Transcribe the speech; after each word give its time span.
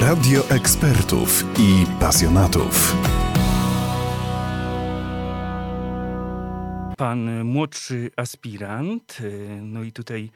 Radio 0.00 0.48
ekspertów 0.50 1.44
i 1.58 1.86
pasjonatów. 2.00 2.96
Pan 6.96 7.44
młodszy 7.44 8.10
aspirant, 8.16 9.18
no 9.62 9.82
i 9.82 9.92
tutaj 9.92 10.30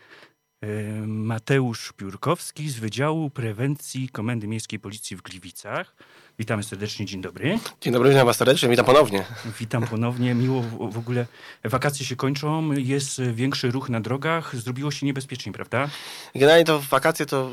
e, 0.60 0.66
Mateusz 1.06 1.92
Piórkowski 1.92 2.70
z 2.70 2.78
Wydziału 2.78 3.30
Prewencji 3.30 4.08
Komendy 4.08 4.48
Miejskiej 4.48 4.78
Policji 4.78 5.16
w 5.16 5.22
Gliwicach. 5.22 5.96
Witamy 6.38 6.62
serdecznie, 6.62 7.06
dzień 7.06 7.20
dobry. 7.20 7.58
Dzień 7.80 7.92
dobry, 7.92 8.10
witam 8.10 8.26
was 8.26 8.36
serdecznie, 8.36 8.68
witam 8.68 8.86
ponownie. 8.86 9.24
Witam 9.60 9.86
ponownie, 9.86 10.34
miło 10.34 10.62
w 10.90 10.98
ogóle. 10.98 11.26
Wakacje 11.64 12.06
się 12.06 12.16
kończą, 12.16 12.72
jest 12.72 13.22
większy 13.22 13.70
ruch 13.70 13.88
na 13.88 14.00
drogach, 14.00 14.56
zrobiło 14.56 14.90
się 14.90 15.06
niebezpiecznie, 15.06 15.52
prawda? 15.52 15.88
Generalnie 16.34 16.64
to 16.64 16.80
wakacje 16.80 17.26
to 17.26 17.50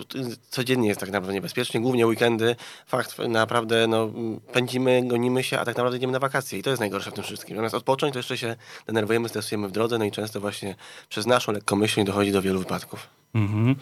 codziennie 0.49 0.87
jest 0.87 0.99
tak 0.99 1.09
naprawdę 1.09 1.33
niebezpiecznie, 1.33 1.81
głównie 1.81 2.07
weekendy. 2.07 2.55
Fakt, 2.87 3.17
naprawdę 3.29 3.87
no, 3.87 4.11
pędzimy, 4.53 5.01
gonimy 5.05 5.43
się, 5.43 5.59
a 5.59 5.65
tak 5.65 5.77
naprawdę 5.77 5.97
idziemy 5.97 6.13
na 6.13 6.19
wakacje 6.19 6.59
i 6.59 6.63
to 6.63 6.69
jest 6.69 6.79
najgorsze 6.79 7.11
w 7.11 7.13
tym 7.13 7.23
wszystkim. 7.23 7.55
Zamiast 7.55 7.75
odpocząć, 7.75 8.13
to 8.13 8.19
jeszcze 8.19 8.37
się 8.37 8.55
denerwujemy, 8.87 9.29
stresujemy 9.29 9.67
w 9.67 9.71
drodze, 9.71 9.97
no 9.97 10.05
i 10.05 10.11
często 10.11 10.39
właśnie 10.39 10.75
przez 11.09 11.27
naszą 11.27 11.51
lekkomyślność 11.51 12.07
dochodzi 12.07 12.31
do 12.31 12.41
wielu 12.41 12.59
wypadków. 12.59 13.07
Mhm. 13.33 13.75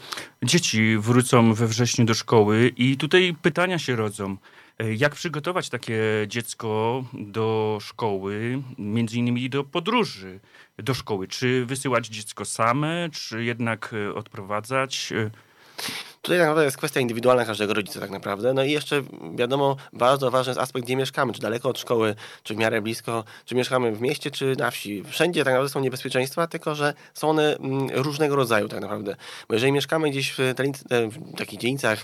Dzieci 0.43 0.97
wrócą 0.97 1.53
we 1.53 1.67
wrześniu 1.67 2.05
do 2.05 2.13
szkoły 2.13 2.71
i 2.77 2.97
tutaj 2.97 3.35
pytania 3.41 3.79
się 3.79 3.95
rodzą. 3.95 4.37
E, 4.79 4.93
jak 4.93 5.15
przygotować 5.15 5.69
takie 5.69 6.01
dziecko 6.27 7.03
do 7.13 7.77
szkoły, 7.81 8.61
między 8.77 9.17
innymi 9.17 9.49
do 9.49 9.63
podróży 9.63 10.39
do 10.77 10.93
szkoły? 10.93 11.27
Czy 11.27 11.65
wysyłać 11.65 12.07
dziecko 12.07 12.45
same, 12.45 13.09
czy 13.11 13.43
jednak 13.43 13.93
e, 13.93 14.13
odprowadzać? 14.13 15.13
E, 16.27 16.29
Tutaj 16.29 16.39
naprawdę 16.39 16.63
jest 16.65 16.77
kwestia 16.77 16.99
indywidualna 16.99 17.45
każdego 17.45 17.73
rodzica 17.73 17.99
tak 17.99 18.09
naprawdę. 18.09 18.53
No 18.53 18.63
i 18.63 18.71
jeszcze 18.71 19.03
wiadomo, 19.35 19.75
bardzo 19.93 20.31
ważny 20.31 20.49
jest 20.49 20.59
aspekt, 20.59 20.85
gdzie 20.85 20.95
mieszkamy, 20.95 21.33
czy 21.33 21.41
daleko 21.41 21.69
od 21.69 21.79
szkoły, 21.79 22.15
czy 22.43 22.53
w 22.53 22.57
miarę 22.57 22.81
blisko, 22.81 23.23
czy 23.45 23.55
mieszkamy 23.55 23.91
w 23.91 24.01
mieście, 24.01 24.31
czy 24.31 24.55
na 24.57 24.71
wsi. 24.71 25.03
Wszędzie 25.03 25.43
tak 25.43 25.53
naprawdę 25.53 25.69
są 25.69 25.79
niebezpieczeństwa, 25.79 26.47
tylko 26.47 26.75
że 26.75 26.93
są 27.13 27.29
one 27.29 27.57
mm, 27.57 27.89
różnego 27.93 28.35
rodzaju 28.35 28.67
tak 28.67 28.81
naprawdę. 28.81 29.15
Bo 29.47 29.53
jeżeli 29.53 29.71
mieszkamy 29.71 30.09
gdzieś 30.09 30.31
w, 30.31 30.37
w 31.11 31.37
takich 31.37 31.59
dzielnicach 31.59 32.03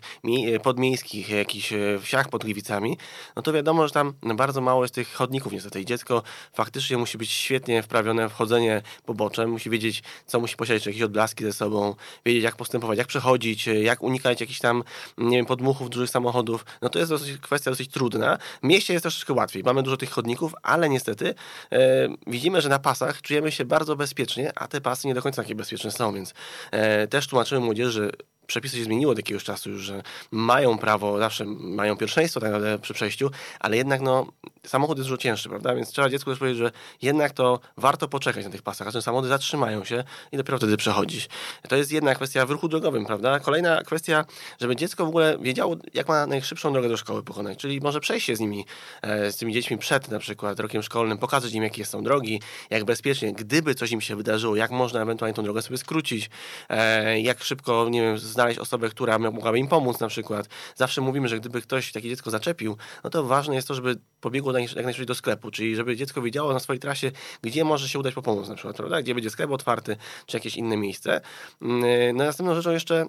podmiejskich, 0.64 1.30
jakichś 1.30 1.74
e, 1.74 2.00
wsiach 2.02 2.30
pod 2.30 2.44
Gliwicami, 2.44 2.98
no 3.36 3.42
to 3.42 3.54
wiadomo, 3.54 3.88
że 3.88 3.94
tam 3.94 4.14
bardzo 4.36 4.62
mało 4.62 4.84
jest 4.84 4.96
tych 4.96 5.14
chodników 5.14 5.54
niestety. 5.54 5.82
I 5.82 5.86
dziecko 5.86 6.24
faktycznie 6.54 6.98
musi 6.98 7.18
być 7.18 7.32
świetnie 7.32 7.84
wprawione 7.84 8.30
w 8.30 8.34
chodzenie 8.34 8.82
poboczem, 9.06 9.50
musi 9.50 9.70
wiedzieć, 9.70 10.04
co 10.26 10.40
musi 10.40 10.56
posiadać, 10.56 10.86
jakieś 10.86 11.02
odblaski 11.02 11.44
ze 11.44 11.54
sobą, 11.54 11.96
wiedzieć, 12.26 12.44
jak 12.44 12.56
postępować, 12.56 12.98
jak 12.98 13.08
przechodzić, 13.08 13.68
jak 13.68 14.04
unikać 14.04 14.13
jakichś 14.40 14.60
tam, 14.60 14.84
nie 15.18 15.38
wiem, 15.38 15.46
podmuchów 15.46 15.90
dużych 15.90 16.10
samochodów, 16.10 16.66
no 16.82 16.90
to 16.90 17.00
jest 17.00 17.12
dosyć, 17.12 17.38
kwestia 17.38 17.72
dosyć 17.72 17.92
trudna. 17.92 18.38
W 18.64 18.68
mieście 18.68 18.94
jest 18.94 19.04
troszeczkę 19.04 19.34
łatwiej. 19.34 19.64
Mamy 19.64 19.84
dużo 19.84 19.98
tych 19.98 20.10
chodników, 20.10 20.56
ale 20.64 20.90
niestety 20.90 21.36
e, 21.72 22.08
widzimy, 22.28 22.62
że 22.62 22.70
na 22.70 22.80
pasach 22.80 23.22
czujemy 23.22 23.52
się 23.52 23.66
bardzo 23.66 23.96
bezpiecznie, 23.96 24.52
a 24.56 24.68
te 24.68 24.82
pasy 24.82 25.08
nie 25.08 25.14
do 25.14 25.22
końca 25.22 25.42
takie 25.44 25.56
bezpieczne 25.56 25.92
są, 25.92 26.14
więc 26.14 26.34
e, 26.72 27.08
też 27.08 27.28
tłumaczymy 27.28 27.62
młodzieży, 27.62 28.12
przepisy 28.54 28.78
się 28.78 28.84
zmieniły 28.84 29.12
od 29.12 29.18
jakiegoś 29.18 29.44
czasu 29.44 29.70
już, 29.70 29.82
że 29.82 30.04
mają 30.32 30.78
prawo, 30.78 31.20
zawsze 31.20 31.46
mają 31.46 31.98
pierwszeństwo 31.98 32.40
tak 32.40 32.52
naprawdę 32.52 32.80
przy 32.80 32.94
przejściu, 32.94 33.32
ale 33.60 33.78
jednak 33.78 34.02
no, 34.02 34.28
samochód 34.66 34.98
jest 34.98 35.10
dużo 35.10 35.18
cięższy, 35.18 35.50
prawda? 35.50 35.76
Więc 35.76 35.90
trzeba 35.90 36.10
dziecku 36.10 36.32
też 36.32 36.40
powiedzieć, 36.40 36.60
że 36.60 36.72
jednak 37.02 37.32
to 37.32 37.60
warto 37.78 38.08
poczekać 38.08 38.46
na 38.46 38.52
tych 38.52 38.62
pasach, 38.62 38.88
a 38.88 39.02
samochody 39.02 39.28
zatrzymają 39.28 39.84
się 39.84 40.04
i 40.32 40.38
dopiero 40.38 40.58
wtedy 40.58 40.78
przechodzić. 40.78 41.30
To 41.70 41.76
jest 41.76 41.92
jedna 41.92 42.16
kwestia 42.16 42.46
w 42.46 42.52
ruchu 42.52 42.68
drogowym, 42.68 43.06
prawda? 43.06 43.40
Kolejna 43.40 43.84
kwestia, 43.84 44.26
żeby 44.62 44.76
dziecko 44.76 45.06
w 45.06 45.10
ogóle 45.10 45.38
wiedziało, 45.42 45.76
jak 45.94 46.08
ma 46.08 46.26
najszybszą 46.26 46.74
drogę 46.74 46.90
do 46.90 46.98
szkoły 46.98 47.24
pokonać, 47.24 47.58
czyli 47.58 47.82
może 47.82 48.00
przejść 48.00 48.26
się 48.26 48.36
z 48.36 48.40
nimi, 48.40 48.66
e, 49.02 49.32
z 49.32 49.38
tymi 49.38 49.54
dziećmi 49.54 49.78
przed 49.78 50.10
na 50.12 50.20
przykład 50.20 50.60
rokiem 50.60 50.84
szkolnym, 50.84 51.18
pokazać 51.18 51.54
im, 51.54 51.64
jakie 51.64 51.86
są 51.86 52.04
drogi, 52.04 52.42
jak 52.70 52.84
bezpiecznie, 52.86 53.34
gdyby 53.34 53.76
coś 53.76 53.92
im 53.92 54.02
się 54.02 54.16
wydarzyło, 54.16 54.56
jak 54.56 54.72
można 54.72 55.02
ewentualnie 55.02 55.34
tą 55.34 55.44
drogę 55.44 55.62
sobie 55.62 55.78
skrócić, 55.78 56.30
e, 56.70 57.20
jak 57.22 57.44
szybko, 57.44 57.88
nie 57.90 58.02
wiem, 58.02 58.18
znaleźć 58.18 58.43
osobę, 58.60 58.90
która 58.90 59.20
mogłaby 59.20 59.60
im 59.60 59.68
pomóc 59.68 60.00
na 60.00 60.08
przykład. 60.08 60.50
Zawsze 60.76 61.02
mówimy, 61.02 61.28
że 61.28 61.40
gdyby 61.40 61.62
ktoś 61.62 61.92
takie 61.92 62.10
dziecko 62.10 62.32
zaczepił, 62.32 62.78
no 63.04 63.10
to 63.10 63.24
ważne 63.24 63.56
jest 63.56 63.68
to, 63.68 63.74
żeby 63.74 63.96
pobiegło 64.22 64.58
jak 64.58 64.76
najszybciej 64.76 65.06
do 65.06 65.16
sklepu, 65.16 65.52
czyli 65.52 65.76
żeby 65.76 65.96
dziecko 65.96 66.22
wiedziało 66.22 66.54
na 66.54 66.60
swojej 66.60 66.80
trasie, 66.80 67.12
gdzie 67.42 67.64
może 67.64 67.90
się 67.90 68.00
udać 68.00 68.14
po 68.14 68.22
pomoc 68.22 68.50
na 68.50 68.56
przykład, 68.56 68.76
prawda? 68.76 69.02
gdzie 69.02 69.16
będzie 69.16 69.30
sklep 69.30 69.52
otwarty, 69.52 69.98
czy 70.26 70.38
jakieś 70.38 70.56
inne 70.56 70.78
miejsce. 70.78 71.22
No, 71.62 71.88
następną 72.14 72.56
rzeczą 72.56 72.72
jeszcze 72.72 73.06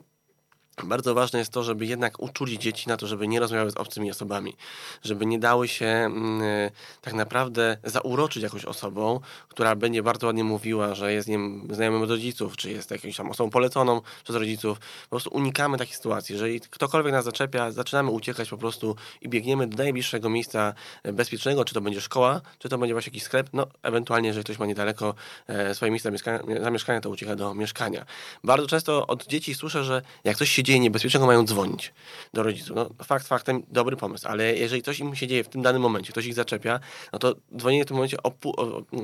bardzo 0.82 1.14
ważne 1.14 1.38
jest 1.38 1.52
to, 1.52 1.62
żeby 1.62 1.86
jednak 1.86 2.22
uczuli 2.22 2.58
dzieci 2.58 2.88
na 2.88 2.96
to, 2.96 3.06
żeby 3.06 3.28
nie 3.28 3.40
rozmawiały 3.40 3.70
z 3.70 3.76
obcymi 3.76 4.10
osobami, 4.10 4.56
żeby 5.04 5.26
nie 5.26 5.38
dały 5.38 5.68
się 5.68 5.86
mm, 5.86 6.42
tak 7.00 7.14
naprawdę 7.14 7.76
zauroczyć 7.84 8.42
jakąś 8.42 8.64
osobą, 8.64 9.20
która 9.48 9.76
będzie 9.76 10.02
bardzo 10.02 10.26
ładnie 10.26 10.44
mówiła, 10.44 10.94
że 10.94 11.12
jest 11.12 11.28
nim 11.28 11.68
znajomym 11.70 12.02
od 12.02 12.10
rodziców, 12.10 12.56
czy 12.56 12.70
jest 12.70 12.90
jakąś 12.90 13.16
tam 13.16 13.30
osobą 13.30 13.50
poleconą 13.50 14.00
przez 14.24 14.36
rodziców. 14.36 14.78
Po 14.78 15.10
prostu 15.10 15.30
unikamy 15.30 15.78
takich 15.78 15.96
sytuacji. 15.96 16.32
Jeżeli 16.32 16.60
ktokolwiek 16.60 17.12
nas 17.12 17.24
zaczepia, 17.24 17.70
zaczynamy 17.70 18.10
uciekać 18.10 18.48
po 18.48 18.58
prostu 18.58 18.96
i 19.20 19.28
biegniemy 19.28 19.66
do 19.66 19.76
najbliższego 19.76 20.30
miejsca 20.30 20.74
bezpiecznego, 21.04 21.64
czy 21.64 21.74
to 21.74 21.80
będzie 21.80 22.00
szkoła, 22.00 22.40
czy 22.58 22.68
to 22.68 22.78
będzie 22.78 22.94
właśnie 22.94 23.10
jakiś 23.10 23.22
sklep, 23.22 23.48
no 23.52 23.66
ewentualnie, 23.82 24.28
jeżeli 24.28 24.44
ktoś 24.44 24.58
ma 24.58 24.66
niedaleko 24.66 25.14
e, 25.46 25.74
swoje 25.74 25.90
miejsce 25.90 26.10
zamieszkania, 26.60 27.00
to 27.00 27.10
ucieka 27.10 27.36
do 27.36 27.54
mieszkania. 27.54 28.04
Bardzo 28.44 28.66
często 28.66 29.06
od 29.06 29.26
dzieci 29.26 29.54
słyszę, 29.54 29.84
że 29.84 30.02
jak 30.24 30.36
coś 30.36 30.50
się 30.50 30.63
dzieje 30.64 30.80
niebezpiecznego, 30.80 31.26
mają 31.26 31.44
dzwonić 31.44 31.92
do 32.34 32.42
rodziców. 32.42 32.76
No, 32.76 32.90
fakt 33.04 33.28
faktem, 33.28 33.62
dobry 33.68 33.96
pomysł, 33.96 34.28
ale 34.28 34.54
jeżeli 34.54 34.82
coś 34.82 34.98
im 34.98 35.14
się 35.14 35.26
dzieje 35.26 35.44
w 35.44 35.48
tym 35.48 35.62
danym 35.62 35.82
momencie, 35.82 36.12
ktoś 36.12 36.26
ich 36.26 36.34
zaczepia, 36.34 36.80
no 37.12 37.18
to 37.18 37.34
dzwonienie 37.56 37.84
w 37.84 37.86
tym 37.86 37.96
momencie 37.96 38.16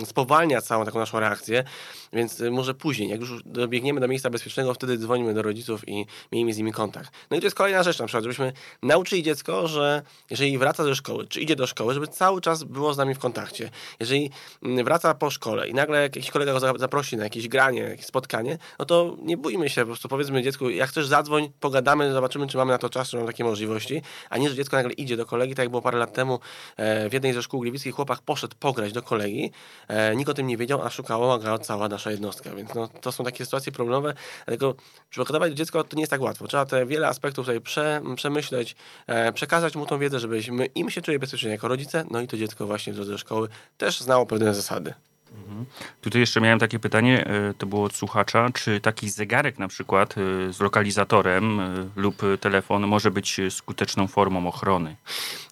spowalnia 0.04 0.60
całą 0.60 0.84
taką 0.84 0.98
naszą 0.98 1.21
reakcję, 1.21 1.65
więc 2.12 2.41
y, 2.41 2.50
może 2.50 2.75
później, 2.75 3.09
jak 3.09 3.21
już 3.21 3.43
dobiegniemy 3.44 4.00
do 4.00 4.09
miejsca 4.09 4.31
bezpiecznego, 4.31 4.75
wtedy 4.75 4.98
dzwonimy 4.98 5.34
do 5.34 5.43
rodziców 5.43 5.88
i 5.88 6.06
miejmy 6.32 6.53
z 6.53 6.59
nimi 6.59 6.72
kontakt. 6.72 7.10
No 7.31 7.37
i 7.37 7.41
to 7.41 7.47
jest 7.47 7.56
kolejna 7.56 7.82
rzecz 7.82 7.98
na 7.98 8.06
przykład, 8.06 8.25
żebyśmy 8.25 8.53
nauczyli 8.82 9.22
dziecko, 9.22 9.69
że 9.69 10.03
jeżeli 10.31 10.59
wraca 10.59 10.84
do 10.84 10.94
szkoły, 10.94 11.27
czy 11.27 11.41
idzie 11.41 11.56
do 11.56 11.66
szkoły, 11.66 11.94
żeby 11.94 12.09
cały 12.09 12.41
czas 12.41 12.65
było 12.65 12.94
z 12.94 12.97
nami 12.97 13.15
w 13.15 13.19
kontakcie. 13.19 13.71
Jeżeli 14.00 14.31
mm, 14.62 14.84
wraca 14.84 15.15
po 15.15 15.31
szkole 15.31 15.69
i 15.69 15.75
nagle 15.75 16.03
jakiś 16.03 16.31
kolega 16.31 16.53
go 16.53 16.78
zaprosi 16.78 17.16
na 17.16 17.25
jakieś 17.25 17.48
granie, 17.48 17.81
jakieś 17.81 18.06
spotkanie, 18.06 18.59
no 18.78 18.84
to 18.84 19.16
nie 19.22 19.37
bójmy 19.37 19.69
się, 19.69 19.81
po 19.81 19.87
prostu 19.87 20.09
powiedzmy 20.09 20.42
dziecku, 20.42 20.71
jak 20.71 20.88
chcesz 20.88 21.06
zadzwoń, 21.06 21.50
pogadamy, 21.61 22.12
zobaczymy, 22.12 22.47
czy 22.47 22.56
mamy 22.56 22.72
na 22.72 22.78
to 22.78 22.91
czas, 22.91 23.09
czy 23.11 23.16
mamy 23.16 23.28
takie 23.28 23.44
możliwości, 23.44 24.03
a 24.31 24.38
nie, 24.38 24.49
że 24.49 24.56
dziecko 24.56 24.77
nagle 24.77 24.93
idzie 24.93 25.16
do 25.16 25.27
kolegi, 25.27 25.55
tak 25.55 25.62
jak 25.62 25.71
było 25.71 25.83
parę 25.83 25.99
lat 25.99 26.12
temu 26.12 26.41
e, 26.77 27.09
w 27.09 27.12
jednej 27.12 27.33
ze 27.33 27.43
szkół 27.43 27.61
gliwickich 27.61 27.94
chłopak 27.94 28.21
poszedł 28.22 28.56
pograć 28.61 28.93
do 28.93 29.03
kolegi, 29.03 29.53
e, 29.89 30.16
nikt 30.16 30.31
o 30.31 30.34
tym 30.34 30.47
nie 30.47 30.56
wiedział, 30.56 30.83
a 30.83 30.91
szukała 30.91 31.39
go 31.39 31.59
cała 31.59 31.89
nasza 31.89 32.10
jednostka, 32.10 32.55
więc 32.55 32.75
no, 32.75 32.89
to 32.89 33.12
są 33.12 33.25
takie 33.25 33.44
sytuacje 33.44 33.72
problemowe, 33.72 34.15
dlatego 34.47 34.75
przygotować 35.10 35.53
dziecko 35.53 35.84
to 35.84 35.97
nie 35.97 36.03
jest 36.03 36.10
tak 36.10 36.21
łatwo. 36.21 36.47
Trzeba 36.47 36.66
te 36.66 36.87
wiele 36.87 37.09
aspektów 37.09 37.47
tutaj 37.47 37.60
prze, 37.60 38.00
przemyśleć, 38.16 38.77
e, 39.06 39.33
przekazać 39.33 39.77
mu 39.77 39.87
tą 39.87 39.99
wiedzę, 39.99 40.19
żebyśmy 40.19 40.66
im 40.66 40.91
się 40.91 41.03
czuli 41.03 41.19
bezpiecznie 41.19 41.50
jako 41.50 41.69
rodzice, 41.69 42.05
no 42.10 42.21
i 42.21 42.27
to 42.27 42.37
dziecko 42.37 42.66
właśnie 42.66 42.93
w 42.93 42.97
drodze 42.97 43.12
do 43.12 43.19
szkoły 43.19 43.49
też 43.78 44.00
znało 44.00 44.27
pewne 44.27 44.55
zasady. 44.55 44.94
Mhm. 45.32 45.66
Tutaj 46.00 46.20
jeszcze 46.20 46.41
miałem 46.41 46.58
takie 46.58 46.78
pytanie, 46.78 47.26
e, 47.26 47.54
to 47.54 47.66
było 47.66 47.84
od 47.84 47.94
słuchacza, 47.94 48.50
czy 48.54 48.80
taki 48.80 49.10
zegarek 49.10 49.58
na 49.58 49.68
przykład 49.68 50.14
e, 50.18 50.52
z 50.52 50.60
lokalizatorem 50.60 51.60
e, 51.60 51.88
lub 51.96 52.22
telefon 52.41 52.86
może 52.86 53.10
być 53.10 53.41
skuteczną 53.50 54.06
formą 54.06 54.48
ochrony? 54.48 54.96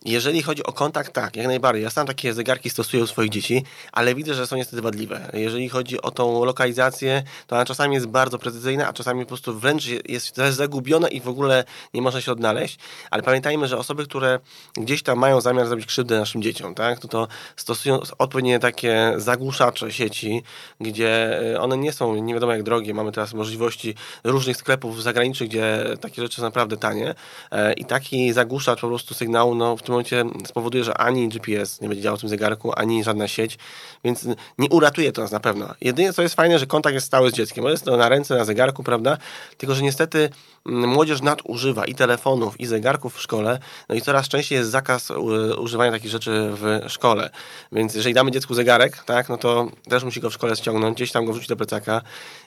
Jeżeli 0.05 0.43
chodzi 0.43 0.63
o 0.63 0.73
kontakt, 0.73 1.13
tak, 1.13 1.37
jak 1.37 1.47
najbardziej. 1.47 1.83
Ja 1.83 1.91
sam 1.91 2.07
takie 2.07 2.35
zegarki 2.35 2.71
stosuję 2.71 3.03
u 3.03 3.07
swoich 3.07 3.31
dzieci, 3.31 3.65
ale 3.93 4.15
widzę, 4.15 4.35
że 4.35 4.47
są 4.47 4.57
niestety 4.57 4.83
wadliwe. 4.83 5.31
Jeżeli 5.35 5.69
chodzi 5.69 6.03
o 6.03 6.11
tą 6.11 6.45
lokalizację, 6.45 7.23
to 7.47 7.57
ona 7.57 7.65
czasami 7.65 7.95
jest 7.95 8.07
bardzo 8.07 8.39
precyzyjna, 8.39 8.89
a 8.89 8.93
czasami 8.93 9.21
po 9.25 9.29
prostu 9.29 9.59
wręcz 9.59 9.87
jest 10.09 10.37
zagubiona 10.51 11.09
i 11.09 11.21
w 11.21 11.29
ogóle 11.29 11.65
nie 11.95 12.03
można 12.03 12.21
się 12.21 12.33
odnaleźć. 12.33 12.79
Ale 13.11 13.23
pamiętajmy, 13.23 13.69
że 13.69 13.79
osoby, 13.79 14.05
które 14.05 14.41
gdzieś 14.77 15.03
tam 15.03 15.19
mają 15.19 15.41
zamiar 15.41 15.67
zrobić 15.67 15.87
krzywdę 15.87 16.19
naszym 16.19 16.43
dzieciom, 16.43 16.75
tak, 16.75 16.99
to, 16.99 17.09
to 17.09 17.29
stosują 17.57 18.01
odpowiednie 18.19 18.59
takie 18.59 19.13
zagłuszacze 19.17 19.68
sieci, 19.89 20.43
gdzie 20.81 21.41
e, 21.55 21.61
one 21.61 21.79
nie 21.79 21.93
są 21.93 22.15
nie 22.15 22.35
wiadomo 22.35 22.53
jak 22.53 22.63
drogie. 22.63 22.95
Mamy 22.95 23.13
teraz 23.13 23.35
możliwości 23.35 23.95
różnych 24.25 24.57
sklepów 24.57 25.03
zagranicznych, 25.03 25.49
gdzie 25.49 25.85
takie 26.01 26.23
rzeczy 26.23 26.37
są 26.37 26.43
naprawdę 26.43 26.77
tanie 26.77 27.15
e, 27.51 27.73
i 27.73 27.85
taki 27.85 28.33
zagłuszacz 28.33 28.81
po 28.81 28.89
prostu 28.89 29.15
sygnału 29.15 29.55
no, 29.55 29.77
w 29.77 29.83
tym 29.83 29.93
momencie 29.93 30.25
spowoduje, 30.47 30.85
że 30.85 30.99
ani 30.99 31.29
GPS 31.29 31.81
nie 31.81 31.89
będzie 31.89 32.03
działał 32.03 32.17
w 32.17 32.21
tym 32.21 32.29
zegarku, 32.29 32.73
ani 32.77 33.05
żadna 33.05 33.29
sieć, 33.29 33.59
więc 34.05 34.27
nie 34.59 34.69
uratuje 34.69 35.13
to 35.13 35.23
nas 35.23 35.33
na 35.33 35.41
pewno. 35.41 35.75
Jedynie 35.81 36.13
co 36.13 36.23
jest 36.23 36.35
fajne, 36.35 36.59
że 36.59 36.67
kontakt 36.67 36.95
jest 36.95 37.07
stały 37.07 37.31
z 37.31 37.35
dzieckiem, 37.35 37.65
bo 37.65 37.71
jest 37.71 37.85
to 37.85 37.97
na 37.97 38.09
ręce, 38.09 38.37
na 38.37 38.45
zegarku, 38.45 38.83
prawda? 38.83 39.19
Tylko, 39.57 39.75
że 39.75 39.83
niestety 39.83 40.31
mm, 40.67 40.91
młodzież 40.91 41.23
nadużywa 41.23 41.87
i 41.87 41.95
telefonów, 41.95 42.61
i 42.61 42.67
zegarków 42.67 43.15
w 43.15 43.21
szkole, 43.21 43.59
no 43.89 43.95
i 43.95 44.01
coraz 44.01 44.29
częściej 44.29 44.59
jest 44.59 44.71
zakaz 44.71 45.11
używania 45.59 45.93
takich 45.93 46.11
rzeczy 46.11 46.51
w 46.53 46.81
szkole. 46.89 47.31
Więc 47.73 47.95
jeżeli 47.95 48.15
damy 48.15 48.31
dziecku 48.31 48.55
zegarek, 48.55 49.05
tak, 49.05 49.29
no 49.29 49.37
to 49.37 49.58
też 49.89 50.05
musi 50.05 50.21
go 50.21 50.31
w 50.31 50.35
szkole 50.35 50.57
ściągnąć, 50.57 50.97
gdzieś 50.97 51.13
tam 51.13 51.25
go 51.25 51.33
wrzucić 51.33 51.49
do 51.49 51.57
plecaka. 51.57 52.03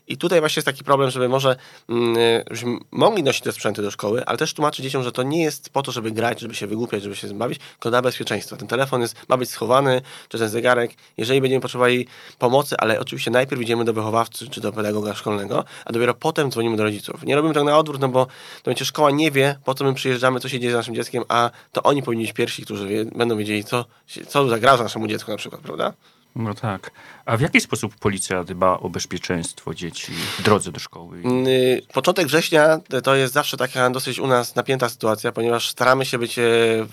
I 0.08 0.18
tutaj 0.18 0.40
właśnie 0.40 0.60
jest 0.60 0.66
taki 0.66 0.84
problem, 0.84 1.10
żeby 1.10 1.30
może 1.30 1.56
mm, 1.90 2.16
żebyśmy 2.46 2.78
mogli 2.92 3.24
nosić 3.24 3.44
te 3.44 3.52
sprzęty 3.52 3.82
do 3.82 3.92
szkoły, 3.92 4.26
ale 4.26 4.38
też 4.38 4.54
tłumaczyć 4.54 4.86
dzieciom, 4.86 5.04
że 5.04 5.12
to 5.12 5.24
nie 5.24 5.44
jest 5.44 5.70
po 5.70 5.82
to, 5.82 5.92
żeby 5.92 6.12
grać, 6.12 6.40
żeby 6.40 6.56
się 6.56 6.68
wygłupiać, 6.68 7.04
żeby 7.04 7.16
się 7.16 7.28
zbawić, 7.28 7.60
tylko 7.72 7.90
dla 7.90 8.02
bezpieczeństwa. 8.02 8.58
Ten 8.58 8.68
telefon 8.68 9.02
jest, 9.02 9.16
ma 9.30 9.38
być 9.38 9.50
schowany, 9.50 10.02
czy 10.30 10.38
ten 10.38 10.50
zegarek, 10.50 10.92
jeżeli 11.18 11.42
będziemy 11.42 11.62
potrzebowali 11.62 12.08
pomocy, 12.40 12.76
ale 12.78 13.00
oczywiście 13.00 13.32
najpierw 13.32 13.62
idziemy 13.62 13.86
do 13.86 13.94
wychowawcy, 13.94 14.50
czy 14.50 14.62
do 14.62 14.72
pedagoga 14.72 15.16
szkolnego, 15.16 15.64
a 15.86 15.94
dopiero 15.94 16.14
potem 16.14 16.52
dzwonimy 16.52 16.78
do 16.78 16.84
rodziców. 16.84 17.24
Nie 17.24 17.36
robimy 17.36 17.54
tak 17.54 17.64
na 17.64 17.78
odwrót, 17.78 18.02
no 18.02 18.10
bo 18.10 18.26
to 18.64 18.72
będzie 18.72 18.86
szkoła 18.86 19.12
nie 19.12 19.32
wie, 19.32 19.56
po 19.66 19.74
co 19.74 19.84
my 19.84 19.94
przyjeżdżamy, 19.94 20.40
co 20.40 20.50
się 20.50 20.60
dzieje 20.60 20.74
z 20.74 20.76
naszym 20.76 20.96
dzieckiem, 20.96 21.24
a 21.30 21.50
to 21.72 21.84
oni 21.84 22.04
powinni 22.04 22.24
być 22.24 22.34
pierwsi, 22.34 22.64
którzy 22.64 22.88
wie, 22.88 23.06
będą 23.06 23.38
wiedzieli, 23.38 23.64
co, 23.64 23.86
co 24.28 24.48
zagraża 24.48 24.84
naszemu 24.84 25.08
dziecku 25.08 25.32
na 25.32 25.38
przykład, 25.38 25.62
prawda? 25.62 25.94
No 26.36 26.54
tak. 26.54 26.92
A 27.26 27.38
w 27.38 27.42
jaki 27.42 27.62
sposób 27.62 27.96
policja 27.96 28.44
dba 28.44 28.80
o 28.80 28.90
bezpieczeństwo 28.90 29.74
dzieci 29.74 30.12
w 30.40 30.42
drodze 30.42 30.72
do 30.72 30.80
szkoły? 30.80 31.18
Y, 31.48 31.82
początek 31.94 32.28
września 32.28 32.80
to 33.04 33.16
jest 33.16 33.34
zawsze 33.34 33.58
taka 33.58 33.90
dosyć 33.90 34.20
u 34.20 34.28
nas 34.28 34.56
napięta 34.56 34.90
sytuacja, 34.90 35.32
ponieważ 35.32 35.70
staramy 35.70 36.06
się 36.06 36.18
być 36.18 36.40
e, 36.40 36.44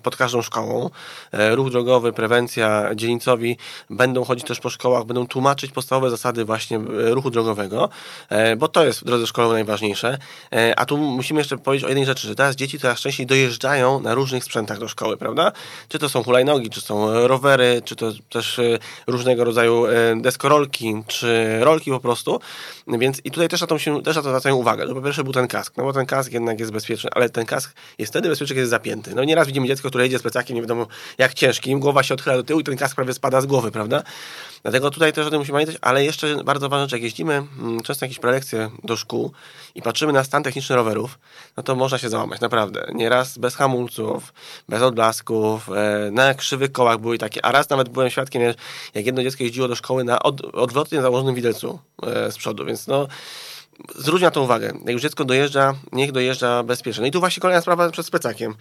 pod 0.02 0.16
każdą 0.16 0.42
szkołą. 0.42 0.90
E, 1.32 1.54
ruch 1.54 1.70
drogowy, 1.70 2.12
prewencja, 2.12 2.94
dzielnicowi 2.94 3.56
będą 3.90 4.24
chodzić 4.24 4.46
też 4.46 4.60
po 4.60 4.70
szkołach, 4.70 5.04
będą 5.04 5.26
tłumaczyć 5.26 5.70
podstawowe 5.70 6.10
zasady 6.10 6.44
właśnie 6.44 6.76
e, 6.76 6.80
ruchu 7.10 7.30
drogowego, 7.30 7.88
bo 8.56 8.68
to 8.68 8.84
jest 8.84 9.00
w 9.00 9.04
drodze 9.04 9.26
szkoły 9.26 9.54
najważniejsze. 9.54 10.18
A 10.76 10.84
tu 10.84 10.96
musimy 10.96 11.40
jeszcze 11.40 11.58
powiedzieć 11.58 11.84
o 11.84 11.88
jednej 11.88 12.06
rzeczy, 12.06 12.28
że 12.28 12.34
teraz 12.34 12.56
dzieci 12.56 12.78
coraz 12.78 13.00
częściej 13.00 13.26
dojeżdżają 13.26 14.00
na 14.00 14.14
różnych 14.14 14.44
sprzętach 14.44 14.78
do 14.78 14.88
szkoły, 14.88 15.16
prawda? 15.16 15.52
Czy 15.88 15.98
to 15.98 16.08
są 16.08 16.22
hulajnogi, 16.22 16.70
czy 16.70 16.80
są 16.80 17.26
rowery, 17.26 17.82
czy 17.84 17.96
to 17.96 18.12
też 18.28 18.60
różnego 19.28 19.44
rodzaju 19.44 19.86
deskorolki, 20.16 21.02
czy 21.06 21.58
rolki 21.60 21.90
po 21.90 22.00
prostu. 22.00 22.40
Więc 22.86 23.20
i 23.24 23.30
tutaj 23.30 23.48
też 23.48 23.60
na 23.60 23.66
to, 23.66 23.78
się, 23.78 24.02
też 24.02 24.16
na 24.16 24.22
to 24.22 24.28
zwracają 24.28 24.56
uwagę. 24.56 24.84
No 24.86 24.94
po 24.94 25.02
pierwsze 25.02 25.24
był 25.24 25.32
ten 25.32 25.48
kask, 25.48 25.76
no 25.76 25.84
bo 25.84 25.92
ten 25.92 26.06
kask 26.06 26.32
jednak 26.32 26.60
jest 26.60 26.72
bezpieczny, 26.72 27.10
ale 27.14 27.30
ten 27.30 27.46
kask 27.46 27.74
jest 27.98 28.12
wtedy 28.12 28.28
bezpieczny, 28.28 28.54
kiedy 28.54 28.60
jest 28.60 28.70
zapięty. 28.70 29.14
No 29.14 29.24
nieraz 29.24 29.46
widzimy 29.46 29.66
dziecko, 29.66 29.88
które 29.88 30.04
jedzie 30.04 30.18
z 30.18 30.22
plecakiem, 30.22 30.54
nie 30.56 30.62
wiadomo 30.62 30.86
jak 31.18 31.34
ciężkim, 31.34 31.80
głowa 31.80 32.02
się 32.02 32.14
odchyla 32.14 32.36
do 32.36 32.42
tyłu 32.42 32.60
i 32.60 32.64
ten 32.64 32.76
kask 32.76 32.96
prawie 32.96 33.14
spada 33.14 33.40
z 33.40 33.46
głowy, 33.46 33.70
prawda? 33.70 34.02
Dlatego 34.62 34.90
tutaj 34.90 35.12
też 35.12 35.26
o 35.26 35.30
tym 35.30 35.38
musimy 35.38 35.54
pamiętać, 35.54 35.76
ale 35.80 36.04
jeszcze 36.04 36.44
bardzo 36.44 36.68
ważne, 36.68 36.88
że 36.88 36.96
jak 36.96 37.02
jeździmy 37.02 37.34
mm, 37.34 37.80
często 37.80 38.04
jakieś 38.04 38.18
prelekcje 38.18 38.70
do 38.84 38.96
szkół 38.96 39.32
i 39.74 39.82
patrzymy 39.82 40.12
na 40.12 40.24
stan 40.24 40.42
techniczny 40.42 40.76
rowerów, 40.76 41.18
no 41.56 41.62
to 41.62 41.74
można 41.74 41.98
się 41.98 42.08
załamać, 42.08 42.40
naprawdę. 42.40 42.86
Nieraz 42.94 43.38
bez 43.38 43.54
hamulców, 43.56 44.32
bez 44.68 44.82
odblasków, 44.82 45.68
e, 45.68 46.10
na 46.10 46.34
krzywych 46.34 46.72
kołach 46.72 46.98
były 46.98 47.18
takie, 47.18 47.44
a 47.44 47.52
raz 47.52 47.70
nawet 47.70 47.88
byłem 47.88 48.10
świadkiem, 48.10 48.42
jak 48.94 49.06
jedno 49.06 49.17
dziecko 49.22 49.44
jeździło 49.44 49.68
do 49.68 49.74
szkoły 49.74 50.04
na 50.04 50.22
od, 50.22 50.40
odwrotnie 50.54 51.02
założonym 51.02 51.34
widelcu 51.34 51.78
e, 52.02 52.32
z 52.32 52.36
przodu, 52.36 52.64
więc 52.64 52.86
no 52.86 53.08
zwróć 53.96 54.22
na 54.22 54.30
to 54.30 54.42
uwagę. 54.42 54.66
Jak 54.66 54.92
już 54.92 55.02
dziecko 55.02 55.24
dojeżdża, 55.24 55.74
niech 55.92 56.12
dojeżdża 56.12 56.62
bezpiecznie. 56.62 57.00
No 57.00 57.06
i 57.06 57.10
tu 57.10 57.20
właśnie 57.20 57.40
kolejna 57.40 57.60
sprawa 57.60 57.90
przed 57.90 58.06
specakiem. 58.06 58.54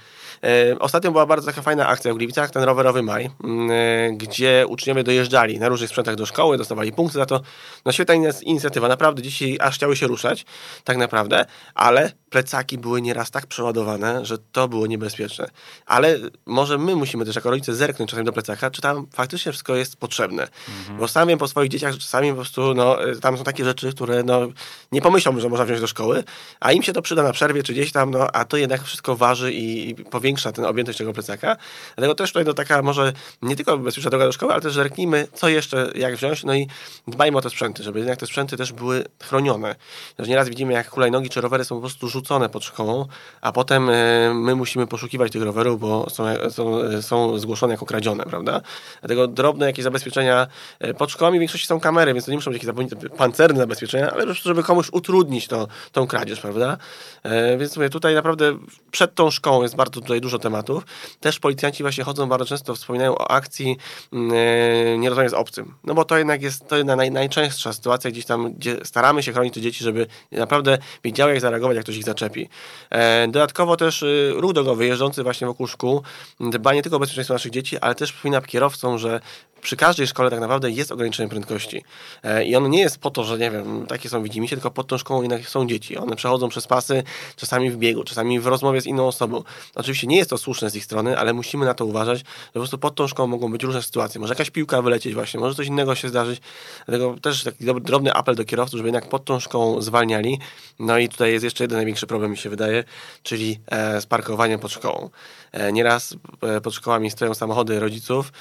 E, 0.44 0.80
ostatnio 0.80 1.12
była 1.12 1.26
bardzo 1.26 1.46
taka 1.46 1.62
fajna 1.62 1.88
akcja 1.88 2.14
w 2.14 2.18
Gliwicach, 2.18 2.52
ten 2.52 2.64
rowerowy 2.64 3.04
maj, 3.04 3.30
mm, 3.44 3.72
e, 3.72 4.14
gdzie 4.18 4.66
uczniowie 4.68 5.04
dojeżdżali 5.04 5.60
na 5.60 5.70
różnych 5.70 5.90
sprzętach 5.90 6.16
do 6.16 6.26
szkoły, 6.26 6.58
dostawali 6.58 6.92
punkty 6.92 7.18
za 7.18 7.26
to. 7.26 7.42
No 7.86 7.92
świetna 7.92 8.16
inicjatywa, 8.42 8.88
naprawdę 8.88 9.22
dzisiaj 9.22 9.58
aż 9.62 9.76
chciały 9.76 9.96
się 9.96 10.08
ruszać, 10.08 10.46
tak 10.84 10.98
naprawdę, 10.98 11.46
ale 11.76 12.12
plecaki 12.30 12.78
były 12.78 13.02
nieraz 13.02 13.32
tak 13.32 13.48
przeładowane, 13.48 14.26
że 14.26 14.38
to 14.38 14.68
było 14.68 14.88
niebezpieczne. 14.88 15.50
Ale 15.86 16.20
może 16.46 16.78
my 16.78 16.96
musimy 16.96 17.26
też 17.26 17.36
jako 17.36 17.50
rodzice 17.50 17.76
zerknąć 17.76 18.10
czasami 18.10 18.26
do 18.26 18.34
plecaka, 18.34 18.72
czy 18.72 18.82
tam 18.82 19.08
faktycznie 19.14 19.52
wszystko 19.52 19.76
jest 19.76 19.98
potrzebne. 19.98 20.48
Mhm. 20.80 20.98
Bo 20.98 21.08
sam 21.08 21.28
wiem 21.28 21.40
po 21.40 21.48
swoich 21.48 21.70
dzieciach, 21.70 21.94
że 21.94 22.00
czasami 22.00 22.30
po 22.30 22.36
prostu 22.36 22.74
no, 22.74 22.98
tam 23.22 23.38
są 23.38 23.44
takie 23.44 23.66
rzeczy, 23.66 23.94
które 23.94 24.24
no, 24.24 24.48
nie 24.92 25.02
pomyślą, 25.02 25.40
że 25.40 25.50
można 25.50 25.66
wziąć 25.66 25.82
do 25.82 25.88
szkoły, 25.88 26.24
a 26.60 26.72
im 26.72 26.84
się 26.84 26.94
to 26.94 27.02
przyda 27.02 27.24
na 27.24 27.34
przerwie 27.34 27.64
czy 27.64 27.74
gdzieś 27.74 27.92
tam, 27.92 28.12
no, 28.12 28.28
a 28.34 28.46
to 28.46 28.58
jednak 28.58 28.84
wszystko 28.84 29.16
waży 29.16 29.54
i, 29.54 29.90
i 29.90 29.96
powiększa 29.96 30.52
tę 30.52 30.68
objętość 30.68 30.98
tego 30.98 31.14
plecaka. 31.14 31.58
Dlatego 31.96 32.16
też 32.16 32.30
tutaj 32.30 32.46
no, 32.46 32.54
taka 32.54 32.82
może 32.82 33.14
nie 33.42 33.56
tylko 33.56 33.78
bezpieczna 33.78 34.10
droga 34.10 34.26
do 34.26 34.32
szkoły, 34.32 34.54
ale 34.54 34.62
też 34.62 34.74
zerknijmy, 34.74 35.28
co 35.34 35.50
jeszcze, 35.50 35.92
jak 35.96 36.16
wziąć, 36.16 36.44
no 36.44 36.56
i 36.56 36.68
dbajmy 37.08 37.38
o 37.38 37.42
te 37.42 37.50
sprzęty, 37.50 37.84
żeby 37.84 38.00
jednak 38.00 38.20
te 38.20 38.26
sprzęty 38.26 38.58
też 38.58 38.74
były 38.74 39.04
chronione. 39.24 39.76
Że 40.20 40.30
nieraz 40.30 40.50
widzimy, 40.50 40.74
jak 40.74 40.90
hulajnogi 40.90 41.30
czy 41.30 41.42
rowery 41.42 41.66
są 41.66 41.76
po 41.76 41.82
prostu 41.82 42.10
rzucone 42.18 42.50
pod 42.50 42.64
szkołą, 42.64 43.06
a 43.42 43.52
potem 43.52 43.90
e, 43.90 44.34
my 44.34 44.56
musimy 44.56 44.88
poszukiwać 44.88 45.32
tych 45.32 45.44
rowerów, 45.44 45.80
bo 45.80 46.10
są, 46.10 46.24
są, 46.50 47.02
są 47.02 47.40
zgłoszone 47.40 47.74
jako 47.74 47.86
kradzione, 47.86 48.24
prawda? 48.24 48.62
Dlatego 49.00 49.28
drobne 49.28 49.66
jakieś 49.66 49.84
zabezpieczenia 49.84 50.48
e, 50.80 50.94
pod 50.94 51.12
szkołami 51.12 51.38
w 51.38 51.40
większości 51.40 51.68
są 51.68 51.80
kamery, 51.80 52.14
więc 52.14 52.26
to 52.26 52.32
nie 52.32 52.38
muszą 52.38 52.52
być 52.52 52.64
jakieś 52.64 53.00
pancerne 53.18 53.60
zabezpieczenia, 53.60 54.12
ale 54.12 54.34
żeby 54.34 54.64
komuś 54.64 54.90
utrudnić 54.92 55.48
to, 55.48 55.68
tą 55.92 56.08
kradzież, 56.08 56.40
prawda? 56.40 56.78
E, 57.24 57.58
więc 57.58 57.78
mówię, 57.78 57.90
tutaj 57.90 58.16
naprawdę 58.16 58.58
przed 58.92 59.16
tą 59.16 59.32
szkołą 59.32 59.64
jest 59.64 59.76
bardzo 59.76 60.02
tutaj 60.02 60.22
dużo 60.22 60.40
tematów. 60.40 60.86
Też 61.20 61.40
policjanci 61.40 61.84
właśnie 61.84 62.04
chodzą 62.04 62.30
bardzo 62.30 62.46
często, 62.46 62.76
wspominają 62.76 63.16
o 63.16 63.32
akcji 63.32 63.78
mm, 64.14 64.32
e, 64.34 64.98
nie 64.98 65.10
rozmawiać 65.10 65.32
z 65.32 65.36
obcym. 65.36 65.74
No 65.84 65.94
bo 65.94 66.06
to 66.06 66.18
jednak 66.18 66.42
jest 66.42 66.68
to 66.68 66.84
naj, 66.84 67.12
najczęstsza 67.12 67.74
sytuacja 67.74 68.12
gdzieś 68.12 68.26
tam, 68.26 68.54
gdzie 68.54 68.78
staramy 68.84 69.24
się 69.24 69.34
chronić 69.34 69.54
te 69.54 69.62
dzieci, 69.62 69.84
żeby 69.84 70.08
naprawdę 70.32 70.78
wiedziały 71.04 71.32
jak 71.32 71.42
zareagować, 71.42 71.76
jak 71.76 71.84
ktoś 71.84 71.98
ich 71.98 72.06
zaczepi. 72.12 72.50
E, 72.90 73.28
dodatkowo 73.28 73.78
też 73.78 74.04
y, 74.04 74.34
ruch 74.36 74.54
drogowy 74.54 74.86
jeżdżący 74.86 75.24
właśnie 75.24 75.48
wokół 75.48 75.68
szkół 75.68 76.02
dba 76.40 76.74
nie 76.74 76.82
tylko 76.82 76.98
o 76.98 77.00
bezpieczeństwo 77.00 77.34
naszych 77.34 77.52
dzieci, 77.52 77.78
ale 77.78 77.96
też 77.96 78.14
przypomina 78.14 78.42
kierowcom, 78.42 78.98
że 78.98 79.20
przy 79.62 79.76
każdej 79.78 80.08
szkole 80.08 80.30
tak 80.30 80.40
naprawdę 80.40 80.72
jest 80.72 80.92
ograniczenie 80.92 81.30
prędkości. 81.30 81.84
E, 82.24 82.46
I 82.46 82.56
ono 82.56 82.68
nie 82.68 82.80
jest 82.80 83.00
po 83.00 83.12
to, 83.12 83.24
że 83.24 83.38
nie 83.38 83.52
wiem, 83.52 83.86
takie 83.88 84.10
są 84.10 84.24
widzimy 84.24 84.48
się, 84.48 84.56
tylko 84.56 84.72
pod 84.72 84.88
tą 84.88 84.98
szkołą 84.98 85.22
jednak 85.22 85.50
są 85.50 85.68
dzieci. 85.68 85.98
One 85.98 86.16
przechodzą 86.16 86.50
przez 86.50 86.68
pasy, 86.68 87.04
czasami 87.36 87.72
w 87.72 87.78
biegu, 87.78 88.04
czasami 88.04 88.40
w 88.40 88.48
rozmowie 88.48 88.82
z 88.82 88.86
inną 88.86 89.08
osobą. 89.08 89.44
Oczywiście 89.76 90.08
nie 90.08 90.18
jest 90.18 90.30
to 90.30 90.38
słuszne 90.38 90.70
z 90.70 90.76
ich 90.76 90.86
strony, 90.86 91.18
ale 91.18 91.34
musimy 91.34 91.66
na 91.66 91.74
to 91.74 91.86
uważać, 91.86 92.20
że 92.20 92.26
po 92.54 92.60
prostu 92.60 92.78
pod 92.78 92.96
tą 92.96 93.08
szkołą 93.08 93.28
mogą 93.28 93.52
być 93.52 93.64
różne 93.64 93.82
sytuacje. 93.82 94.22
Może 94.22 94.32
jakaś 94.32 94.50
piłka 94.50 94.82
wylecieć 94.82 95.14
właśnie, 95.14 95.40
może 95.40 95.56
coś 95.56 95.68
innego 95.68 95.96
się 95.96 96.10
zdarzyć. 96.10 96.42
Dlatego 96.86 97.16
też 97.22 97.44
taki 97.44 97.66
drobny 97.82 98.14
apel 98.14 98.36
do 98.36 98.46
kierowców, 98.46 98.78
żeby 98.78 98.88
jednak 98.88 99.10
pod 99.10 99.26
tą 99.26 99.40
szkołą 99.40 99.82
zwalniali. 99.82 100.40
No 100.80 100.98
i 100.98 101.10
tutaj 101.10 101.32
jest 101.32 101.44
jeszcze 101.44 101.64
jeden 101.64 101.78
największy 101.78 101.97
problem, 102.06 102.32
mi 102.32 102.38
się 102.38 102.50
wydaje, 102.50 102.84
czyli 103.24 103.60
e, 103.68 104.02
z 104.02 104.06
parkowaniem 104.06 104.60
pod 104.60 104.72
szkołą. 104.72 105.10
E, 105.52 105.72
nieraz 105.74 106.16
e, 106.42 106.62
pod 106.62 106.74
szkołami 106.74 107.12
stoją 107.12 107.34
samochody 107.34 107.80
rodziców, 107.80 108.32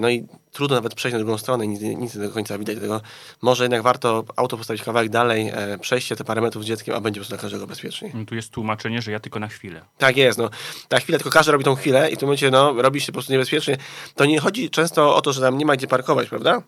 no 0.00 0.10
i 0.10 0.26
trudno 0.52 0.76
nawet 0.76 0.94
przejść 0.94 1.12
na 1.12 1.18
drugą 1.18 1.38
stronę, 1.38 1.66
nic, 1.66 1.80
nic 1.80 2.18
do 2.18 2.30
końca 2.30 2.58
widać. 2.58 2.76
Dlatego 2.76 3.00
może 3.42 3.64
jednak 3.64 3.82
warto 3.82 4.24
auto 4.36 4.56
postawić 4.56 4.82
kawałek 4.82 5.08
dalej, 5.08 5.52
przejście 5.80 6.16
te 6.16 6.24
parę 6.24 6.40
metrów 6.40 6.64
z 6.64 6.66
dzieckiem, 6.66 6.94
a 6.94 7.00
będzie 7.00 7.20
po 7.20 7.22
prostu 7.22 7.34
dla 7.34 7.42
każdego 7.42 7.66
bezpiecznie. 7.66 8.10
No 8.14 8.24
tu 8.24 8.34
jest 8.34 8.50
tłumaczenie, 8.50 9.02
że 9.02 9.12
ja 9.12 9.20
tylko 9.20 9.40
na 9.40 9.48
chwilę. 9.48 9.80
Tak 9.98 10.16
jest, 10.16 10.38
no. 10.38 10.50
Ta 10.88 11.00
chwilę, 11.00 11.18
tylko 11.18 11.30
każdy 11.30 11.52
robi 11.52 11.64
tą 11.64 11.74
chwilę 11.74 12.10
i 12.10 12.16
w 12.16 12.18
tym 12.18 12.26
momencie 12.26 12.50
no, 12.50 12.82
robi 12.82 13.00
się 13.00 13.06
po 13.06 13.12
prostu 13.12 13.32
niebezpiecznie. 13.32 13.76
To 14.14 14.24
nie 14.24 14.40
chodzi 14.40 14.70
często 14.70 15.16
o 15.16 15.20
to, 15.20 15.32
że 15.32 15.40
tam 15.40 15.58
nie 15.58 15.66
ma 15.66 15.76
gdzie 15.76 15.86
parkować, 15.86 16.28
prawda? 16.28 16.62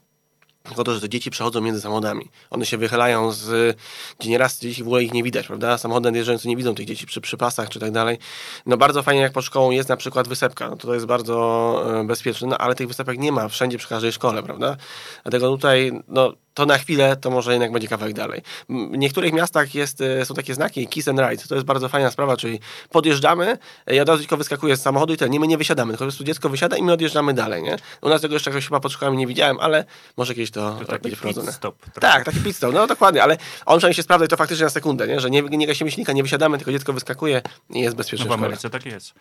Tylko 0.64 0.84
to, 0.84 0.94
że 0.94 1.00
te 1.00 1.08
dzieci 1.08 1.30
przechodzą 1.30 1.60
między 1.60 1.80
samochodami. 1.80 2.30
One 2.50 2.66
się 2.66 2.78
wychylają 2.78 3.32
z, 3.32 3.76
gdzie 4.18 4.30
nieraz 4.30 4.60
dzieci 4.60 4.84
w 4.84 4.86
ogóle 4.86 5.02
ich 5.02 5.12
nie 5.12 5.22
widać, 5.22 5.46
prawda? 5.46 5.78
Samochody 5.78 6.08
nadjeżdżające 6.08 6.48
nie 6.48 6.56
widzą 6.56 6.74
tych 6.74 6.86
dzieci 6.86 7.06
przy, 7.06 7.20
przy 7.20 7.36
pasach 7.36 7.68
czy 7.68 7.80
tak 7.80 7.90
dalej. 7.90 8.18
No 8.66 8.76
bardzo 8.76 9.02
fajnie 9.02 9.20
jak 9.20 9.32
pod 9.32 9.44
szkołą 9.44 9.70
jest 9.70 9.88
na 9.88 9.96
przykład 9.96 10.28
wysepka, 10.28 10.70
no 10.70 10.76
to, 10.76 10.86
to 10.86 10.94
jest 10.94 11.06
bardzo 11.06 12.00
e, 12.00 12.04
bezpieczne, 12.04 12.48
no 12.48 12.58
ale 12.58 12.74
tych 12.74 12.88
wysepek 12.88 13.18
nie 13.18 13.32
ma 13.32 13.48
wszędzie 13.48 13.78
przy 13.78 13.88
każdej 13.88 14.12
szkole, 14.12 14.42
prawda? 14.42 14.76
Dlatego 15.22 15.50
tutaj, 15.50 15.92
no 16.08 16.32
to 16.54 16.66
na 16.66 16.78
chwilę 16.78 17.16
to 17.16 17.30
może 17.30 17.52
jednak 17.52 17.72
będzie 17.72 17.88
kawałek 17.88 18.14
dalej. 18.14 18.42
W 18.68 18.96
niektórych 18.96 19.32
miastach 19.32 19.74
jest, 19.74 20.00
e, 20.00 20.24
są 20.24 20.34
takie 20.34 20.54
znaki 20.54 20.88
kiss 20.88 21.08
and 21.08 21.20
ride. 21.20 21.42
To 21.48 21.54
jest 21.54 21.66
bardzo 21.66 21.88
fajna 21.88 22.10
sprawa, 22.10 22.36
czyli 22.36 22.60
podjeżdżamy, 22.90 23.58
ja 23.86 24.02
od 24.02 24.08
razu 24.08 24.20
tylko 24.20 24.36
wyskakuję 24.36 24.76
z 24.76 24.82
samochodu 24.82 25.14
i 25.14 25.16
ten, 25.16 25.30
nie, 25.30 25.40
my 25.40 25.46
nie 25.46 25.58
wysiadamy, 25.58 25.92
tylko 25.92 26.04
po 26.04 26.08
prostu 26.08 26.24
dziecko 26.24 26.48
wysiada 26.48 26.76
i 26.76 26.82
my 26.82 26.92
odjeżdżamy 26.92 27.34
dalej, 27.34 27.62
nie? 27.62 27.76
U 28.00 28.08
nas 28.08 28.20
tego 28.20 28.34
jeszcze 28.34 28.50
jakoś 28.50 28.64
chyba 28.64 28.80
pod 28.80 28.92
szkołami 28.92 29.16
nie 29.16 29.26
widziałem, 29.26 29.60
ale 29.60 29.84
może 30.16 30.34
kiedyś 30.34 30.50
to, 30.50 30.78
to 30.86 30.98
będzie 30.98 31.16
wprowadzone. 31.16 31.52
Stop, 31.52 31.76
tak, 32.00 32.24
taki 32.24 32.40
pit 32.40 32.56
stop, 32.56 32.74
no 32.74 32.86
dokładnie, 32.86 33.22
ale 33.22 33.36
on 33.66 33.78
przynajmniej 33.78 33.96
się 33.96 34.02
sprawdza 34.02 34.24
i 34.24 34.28
to 34.28 34.36
faktycznie 34.36 34.64
na 34.64 34.70
sekundę, 34.70 35.08
nie? 35.08 35.20
Że 35.20 35.30
nie, 35.30 35.42
nie 35.42 35.66
gasimy 35.66 35.90
silnika, 35.90 36.12
nie 36.12 36.22
wysiadamy, 36.22 36.58
tylko 36.58 36.72
dziecko 36.72 36.92
wyskakuje 36.92 37.42
i 37.70 37.80
jest 37.80 37.96
bezpieczne 37.96 38.26
no 38.26 38.30
w 38.30 38.34
Ameryce 38.34 38.70
tak 38.70 38.86
jest 38.86 39.14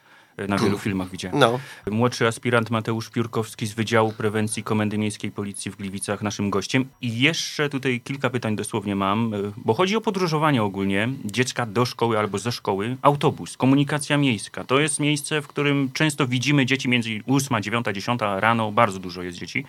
na 0.48 0.58
wielu 0.58 0.78
filmach 0.78 1.10
widziałem. 1.10 1.40
No. 1.40 1.60
Młodszy 1.92 2.28
aspirant 2.28 2.70
Mateusz 2.70 3.10
Piórkowski 3.10 3.68
z 3.68 3.74
Wydziału 3.74 4.12
Prewencji 4.12 4.64
Komendy 4.64 4.98
Miejskiej 4.98 5.32
Policji 5.32 5.72
w 5.72 5.76
Gliwicach 5.76 6.22
naszym 6.22 6.50
gościem. 6.50 6.86
I 7.02 7.20
jeszcze 7.20 7.70
tutaj 7.70 8.02
kilka 8.02 8.30
pytań 8.30 8.56
dosłownie 8.56 8.96
mam, 8.96 9.34
bo 9.58 9.74
chodzi 9.74 9.96
o 9.96 10.02
podróżowanie 10.02 10.64
ogólnie 10.64 11.10
dziecka 11.26 11.66
do 11.66 11.86
szkoły 11.86 12.20
albo 12.20 12.38
ze 12.38 12.52
szkoły. 12.52 12.98
Autobus, 13.02 13.58
komunikacja 13.58 14.18
miejska. 14.18 14.64
To 14.64 14.80
jest 14.80 15.00
miejsce, 15.00 15.42
w 15.42 15.48
którym 15.48 15.90
często 15.94 16.28
widzimy 16.28 16.66
dzieci 16.66 16.90
między 16.90 17.10
8, 17.28 17.62
9, 17.62 17.86
10 17.94 18.22
rano. 18.22 18.72
Bardzo 18.72 19.00
dużo 19.00 19.24
jest 19.24 19.38
dzieci. 19.38 19.66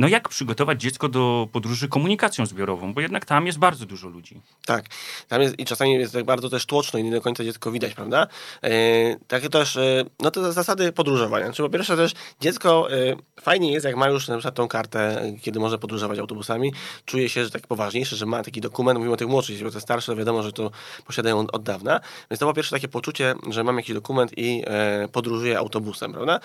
No 0.00 0.08
jak 0.08 0.28
przygotować 0.28 0.80
dziecko 0.80 1.08
do 1.08 1.48
podróży 1.52 1.88
komunikacją 1.88 2.46
zbiorową, 2.46 2.94
bo 2.94 3.00
jednak 3.00 3.24
tam 3.24 3.46
jest 3.46 3.58
bardzo 3.58 3.86
dużo 3.86 4.08
ludzi. 4.08 4.40
Tak, 4.66 4.84
tam 5.28 5.42
jest 5.42 5.58
i 5.58 5.64
czasami 5.64 5.92
jest 5.92 6.12
tak 6.12 6.24
bardzo 6.24 6.48
też 6.48 6.66
tłoczno 6.66 6.98
i 6.98 7.04
nie 7.04 7.10
do 7.10 7.20
końca 7.20 7.44
dziecko 7.44 7.70
widać, 7.72 7.94
prawda? 7.94 8.26
E, 8.62 8.70
takie 9.28 9.48
też, 9.50 9.76
e, 9.76 10.04
no 10.20 10.30
to 10.30 10.52
zasady 10.52 10.92
podróżowania. 10.92 11.52
Czyli 11.52 11.68
po 11.68 11.72
pierwsze 11.72 11.96
też 11.96 12.12
dziecko 12.40 12.92
e, 12.92 13.16
fajnie 13.40 13.72
jest, 13.72 13.86
jak 13.86 13.96
ma 13.96 14.08
już 14.08 14.28
na 14.28 14.36
przykład 14.36 14.54
tą 14.54 14.68
kartę, 14.68 15.32
kiedy 15.42 15.60
może 15.60 15.78
podróżować 15.78 16.18
autobusami, 16.18 16.72
czuje 17.04 17.28
się, 17.28 17.44
że 17.44 17.50
tak 17.50 17.66
poważniejszy, 17.66 18.16
że 18.16 18.26
ma 18.26 18.42
taki 18.42 18.60
dokument, 18.60 18.98
mówimy 18.98 19.14
o 19.14 19.16
tych 19.16 19.28
młodszych, 19.28 19.62
bo 19.62 19.70
te 19.70 19.80
starsze 19.80 20.16
wiadomo, 20.16 20.42
że 20.42 20.52
to 20.52 20.70
posiadają 21.06 21.38
od, 21.52 21.62
dawna. 21.62 22.00
Więc 22.30 22.40
to 22.40 22.46
po 22.46 22.54
pierwsze 22.54 22.76
takie 22.76 22.88
poczucie, 22.88 23.34
że 23.50 23.64
mam 23.64 23.76
jakiś 23.76 23.94
dokument 23.94 24.32
i 24.36 24.64
podróżuję 25.12 25.58
autobusem, 25.58 26.12
prawda? 26.12 26.40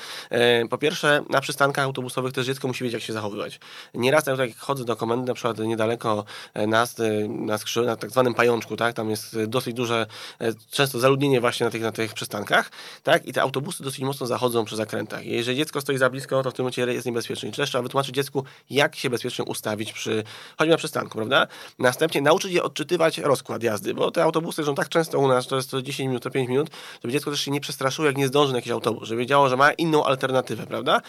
Po 0.70 0.78
pierwsze 0.78 1.24
na 1.30 1.42
przystankach 1.42 1.86
autobusowych 1.86 2.34
też 2.34 2.46
dziecko 2.46 2.68
musi 2.68 2.84
wiedzieć, 2.84 2.94
jak 2.94 3.04
się 3.04 3.14
zachowywać. 3.14 3.45
Nieraz 3.94 4.26
jak 4.26 4.58
chodzę 4.58 4.86
do 4.86 4.96
komendy, 4.96 5.28
na 5.28 5.34
przykład 5.34 5.58
niedaleko 5.58 6.26
e, 6.54 6.68
nas, 6.68 7.00
e, 7.00 7.28
na, 7.28 7.58
skrzy, 7.58 7.82
na 7.82 7.96
tak 7.96 8.12
zwanym 8.12 8.34
pajączku, 8.34 8.78
tak? 8.78 8.96
Tam 8.96 9.10
jest 9.10 9.44
dosyć 9.44 9.74
duże, 9.74 10.06
e, 10.42 10.54
często 10.72 11.00
zaludnienie 11.00 11.42
właśnie 11.42 11.66
na 11.66 11.72
tych, 11.72 11.82
na 11.82 11.92
tych 11.92 12.14
przystankach, 12.14 12.72
tak? 13.04 13.26
I 13.26 13.34
te 13.34 13.42
autobusy 13.42 13.84
dosyć 13.84 14.00
mocno 14.00 14.28
zachodzą 14.28 14.66
przy 14.66 14.76
zakrętach. 14.76 15.26
Jeżeli 15.26 15.58
dziecko 15.58 15.82
stoi 15.82 15.98
za 15.98 16.10
blisko, 16.10 16.44
to 16.44 16.52
w 16.52 16.54
tym 16.54 16.64
momencie 16.64 16.82
jest 16.82 17.06
niebezpieczny. 17.06 17.52
Czyli 17.52 17.68
trzeba 17.68 17.82
wytłumaczyć 17.82 18.16
dziecku, 18.16 18.44
jak 18.70 18.96
się 18.96 19.10
bezpiecznie 19.10 19.46
ustawić 19.46 19.94
przy, 19.94 20.24
choćby 20.58 20.72
na 20.72 20.78
przystanku, 20.78 21.18
prawda? 21.18 21.48
Następnie 21.80 22.22
nauczyć 22.22 22.52
je 22.52 22.64
odczytywać 22.64 23.18
rozkład 23.18 23.64
jazdy, 23.64 23.94
bo 23.94 24.12
te 24.12 24.24
autobusy 24.24 24.64
są 24.64 24.76
tak 24.76 24.90
często 24.90 25.20
u 25.20 25.28
nas, 25.28 25.48
to 25.48 25.56
jest 25.56 25.72
to 25.72 25.82
10 25.82 26.08
minut, 26.08 26.24
to 26.24 26.32
5 26.32 26.50
minut, 26.50 26.70
żeby 27.04 27.12
dziecko 27.12 27.32
też 27.32 27.42
się 27.42 27.52
nie 27.52 27.62
przestraszyło, 27.62 28.06
jak 28.06 28.18
nie 28.18 28.28
zdąży 28.28 28.52
na 28.52 28.58
jakiś 28.58 28.72
autobus, 28.72 29.08
żeby 29.08 29.20
wiedziało, 29.20 29.50
że 29.50 29.58
ma 29.58 29.72
inną 29.72 30.06
alternatywę, 30.06 30.68
prawda? 30.68 31.02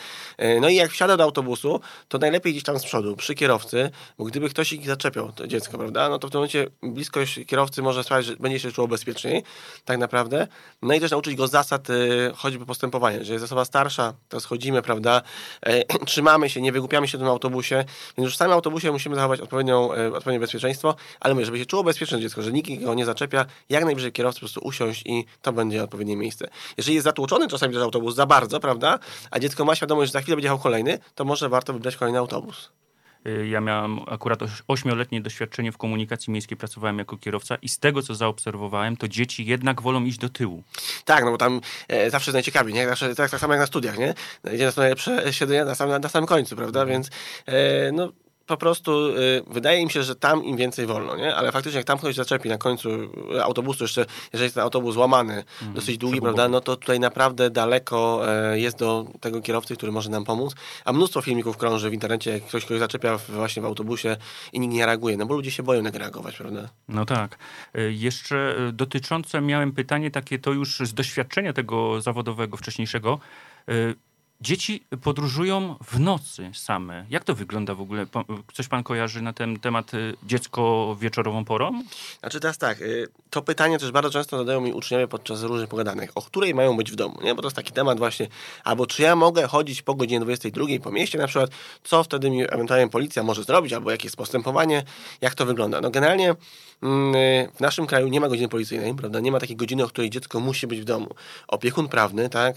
No 0.61 0.69
i 0.69 0.75
jak 0.75 0.90
wsiada 0.90 1.16
do 1.16 1.25
autobusu, 1.25 1.81
to 2.09 2.19
najlepiej 2.26 2.52
gdzieś 2.52 2.64
tam 2.64 2.78
z 2.78 2.85
przodu, 2.85 3.16
przy 3.16 3.35
kierowcy, 3.35 3.90
bo 4.18 4.25
gdyby 4.25 4.49
ktoś 4.49 4.73
ich 4.73 4.87
zaczepiał, 4.87 5.33
to 5.33 5.47
dziecko, 5.47 5.78
prawda, 5.78 6.09
no 6.09 6.18
to 6.18 6.28
w 6.28 6.30
tym 6.30 6.38
momencie 6.38 6.66
bliskość 6.83 7.40
kierowcy 7.47 7.83
może 7.83 8.04
sprawić, 8.04 8.26
że 8.26 8.37
będzie 8.37 8.61
się 8.61 8.73
czuło 8.73 8.88
bezpieczniej, 8.88 9.42
tak 9.85 9.99
naprawdę. 9.99 10.47
No 10.83 10.95
i 10.95 11.00
też 11.00 11.11
nauczyć 11.11 11.35
go 11.37 11.47
zasad 11.47 11.90
y, 11.90 12.33
choćby 12.37 12.66
postępowania. 12.66 13.25
Że 13.25 13.33
jest 13.33 13.45
osoba 13.45 13.64
starsza, 13.64 14.14
to 14.28 14.40
schodzimy, 14.40 14.83
prawda, 14.83 15.23
e, 15.66 15.85
trzymamy 16.06 16.50
się, 16.50 16.61
nie 16.61 16.73
wygłupiamy 16.73 17.09
się 17.09 17.18
w 17.18 17.21
tym 17.21 17.28
autobusie, 17.28 17.85
więc 18.18 18.25
już 18.26 18.35
w 18.35 18.37
samym 18.37 18.52
autobusie 18.52 18.92
musimy 18.92 19.14
zachować 19.14 19.40
odpowiednią, 19.40 19.92
e, 19.92 20.12
odpowiednie 20.12 20.40
bezpieczeństwo, 20.40 20.97
ale 21.21 21.35
mówię, 21.35 21.47
żeby 21.47 21.59
się 21.59 21.66
czuło 21.66 21.85
bezpieczne 21.85 22.21
dziecko, 22.21 22.42
że 22.42 22.52
nikt 22.52 22.85
go 22.85 22.95
nie 22.95 23.04
zaczepia, 23.04 23.45
jak 23.68 23.85
najbliżej 23.85 24.12
kierowcy 24.12 24.40
po 24.40 24.40
prostu 24.40 24.61
usiąść 24.61 25.02
i 25.06 25.25
to 25.42 25.52
będzie 25.52 25.85
odpowiednie 25.85 26.16
miejsce. 26.16 26.49
Jeżeli 26.76 26.95
jest 26.95 27.04
zatłoczony 27.04 27.49
czasami 27.49 27.75
też 27.75 27.83
autobus 27.83 28.14
za 28.14 28.26
bardzo, 28.26 28.61
prawda, 28.61 28.99
a 29.30 29.38
dziecko 29.38 29.64
ma 29.64 29.75
świadomość, 29.75 30.09
że 30.09 30.12
za 30.12 30.21
chwilę 30.21 30.37
będzie 30.37 30.47
jechał 30.47 30.59
kolejny, 30.59 30.99
to 31.14 31.25
może 31.25 31.49
warto 31.49 31.73
wybrać 31.73 31.97
kolejny 31.97 32.15
autobus. 32.18 32.76
Y, 33.26 33.49
ja 33.49 33.61
miałem 33.61 34.00
akurat 34.06 34.40
ośmioletnie 34.68 35.20
doświadczenie 35.20 35.73
w 35.73 35.78
komunikacji 35.78 36.30
miejskiej, 36.30 36.56
pracowałem 36.56 36.99
jako 36.99 37.16
kierowca 37.16 37.56
i 37.62 37.68
z 37.68 37.78
tego, 37.78 38.02
co 38.02 38.14
zaobserwowałem, 38.14 38.96
to 38.96 39.08
dzieci 39.08 39.46
jednak 39.46 39.82
wolą 39.82 40.04
iść 40.04 40.18
do 40.18 40.28
tyłu. 40.28 40.62
Tak, 41.04 41.25
no 41.25 41.30
bo 41.30 41.38
tam 41.38 41.61
e, 41.88 42.11
zawsze 42.11 42.30
jest 42.30 42.35
najciekawiej, 42.35 42.75
nie? 42.75 42.88
Zawsze, 42.88 43.14
tak, 43.14 43.30
tak 43.30 43.40
samo 43.40 43.52
jak 43.52 43.61
na 43.61 43.66
studiach, 43.66 43.99
nie? 43.99 44.14
Idzie 44.54 44.66
na 44.66 44.73
najlepsze 44.76 45.32
siedzenie 45.32 45.64
na, 45.64 45.75
sam, 45.75 46.00
na 46.00 46.08
samym 46.08 46.26
końcu, 46.26 46.56
prawda? 46.56 46.80
Mhm. 46.80 46.88
Więc 46.88 47.11
e, 47.46 47.92
no, 47.92 48.12
po 48.46 48.56
prostu 48.56 49.08
y, 49.08 49.42
wydaje 49.46 49.84
mi 49.84 49.90
się, 49.90 50.02
że 50.02 50.16
tam 50.16 50.44
im 50.44 50.56
więcej 50.56 50.86
wolno, 50.86 51.16
nie? 51.16 51.36
Ale 51.36 51.52
faktycznie 51.52 51.78
jak 51.78 51.86
tam 51.86 51.98
ktoś 51.98 52.14
zaczepi 52.14 52.48
na 52.48 52.58
końcu 52.58 52.88
autobusu, 53.42 53.84
jeszcze 53.84 54.06
jeżeli 54.32 54.44
jest 54.44 54.54
ten 54.54 54.64
autobus 54.64 54.96
łamany, 54.96 55.44
mm, 55.62 55.74
dosyć 55.74 55.98
długi, 55.98 56.20
prawda, 56.20 56.48
no 56.48 56.60
to 56.60 56.76
tutaj 56.76 57.00
naprawdę 57.00 57.50
daleko 57.50 58.22
e, 58.28 58.58
jest 58.58 58.78
do 58.78 59.06
tego 59.20 59.40
kierowcy, 59.40 59.76
który 59.76 59.92
może 59.92 60.10
nam 60.10 60.24
pomóc. 60.24 60.54
A 60.84 60.92
mnóstwo 60.92 61.22
filmików 61.22 61.56
krąży 61.56 61.90
w 61.90 61.92
internecie, 61.92 62.30
jak 62.30 62.44
ktoś 62.44 62.64
kogoś 62.64 62.78
zaczepia 62.78 63.18
właśnie 63.28 63.62
w 63.62 63.64
autobusie 63.64 64.16
i 64.52 64.60
nikt 64.60 64.74
nie 64.74 64.86
reaguje, 64.86 65.16
no 65.16 65.26
bo 65.26 65.34
ludzie 65.34 65.50
się 65.50 65.62
boją 65.62 65.84
tak 65.84 65.94
reagować, 65.94 66.36
prawda? 66.36 66.68
No 66.88 67.04
tak. 67.04 67.38
E, 67.74 67.92
jeszcze 67.92 68.56
e, 68.68 68.72
dotyczące, 68.72 69.40
miałem 69.40 69.72
pytanie 69.72 70.10
takie 70.10 70.38
to 70.38 70.52
już 70.52 70.78
z 70.78 70.94
doświadczenia 70.94 71.52
tego 71.52 72.00
zawodowego 72.00 72.56
wcześniejszego. 72.56 73.18
E, 73.68 73.72
Dzieci 74.40 74.85
podróżują 75.02 75.76
w 75.85 76.00
nocy 76.00 76.50
same. 76.55 77.07
Jak 77.11 77.25
to 77.25 77.35
wygląda 77.35 77.75
w 77.75 77.81
ogóle? 77.81 78.07
Coś 78.55 78.69
pan 78.69 78.83
kojarzy 78.83 79.23
na 79.23 79.33
ten 79.33 79.59
temat 79.61 79.95
y, 79.95 80.14
dziecko 80.23 80.97
wieczorową 81.00 81.45
porą? 81.45 81.83
Znaczy 82.21 82.40
teraz 82.40 82.59
tak, 82.59 82.81
y, 82.81 83.09
to 83.31 83.43
pytanie 83.43 83.78
też 83.78 83.90
bardzo 83.90 84.11
często 84.11 84.38
zadają 84.38 84.61
mi 84.61 84.73
uczniowie 84.73 85.09
podczas 85.09 85.43
różnych 85.43 85.69
pogadanek. 85.69 86.12
O 86.14 86.23
której 86.23 86.55
mają 86.55 86.76
być 86.76 86.93
w 86.93 86.95
domu? 86.95 87.19
Nie? 87.23 87.35
Bo 87.35 87.43
to 87.43 87.47
jest 87.47 87.57
taki 87.57 87.73
temat 87.73 87.99
właśnie, 87.99 88.28
albo 88.64 88.87
czy 88.87 89.02
ja 89.02 89.16
mogę 89.16 89.47
chodzić 89.47 89.83
po 89.83 89.95
godzinie 89.95 90.21
22 90.21 90.66
po 90.83 90.90
mieście 90.90 91.19
na 91.19 91.26
przykład, 91.26 91.50
co 91.85 92.05
wtedy 92.05 92.31
mi 92.31 92.43
ewentualnie 92.43 92.88
policja 92.88 93.23
może 93.23 93.45
zrobić, 93.45 93.73
albo 93.73 93.90
jakie 93.90 94.07
jest 94.07 94.16
postępowanie, 94.16 94.83
jak 95.21 95.35
to 95.35 95.47
wygląda? 95.47 95.81
No 95.81 95.90
generalnie 95.90 96.35
mm, 96.83 97.14
y, 97.14 97.49
w 97.55 97.61
naszym 97.61 97.87
kraju 97.87 98.09
nie 98.09 98.21
ma 98.21 98.28
godziny 98.28 98.49
policyjnej, 98.49 98.95
prawda? 98.95 99.21
Nie 99.21 99.33
ma 99.33 99.40
takiej 99.40 99.57
godziny, 99.57 99.85
o 99.85 99.88
której 99.88 100.11
dziecko 100.11 100.40
musi 100.40 100.66
być 100.66 100.81
w 100.81 100.85
domu. 100.85 101.14
Opiekun 101.49 101.88
prawny, 101.88 102.28
tak, 102.28 102.57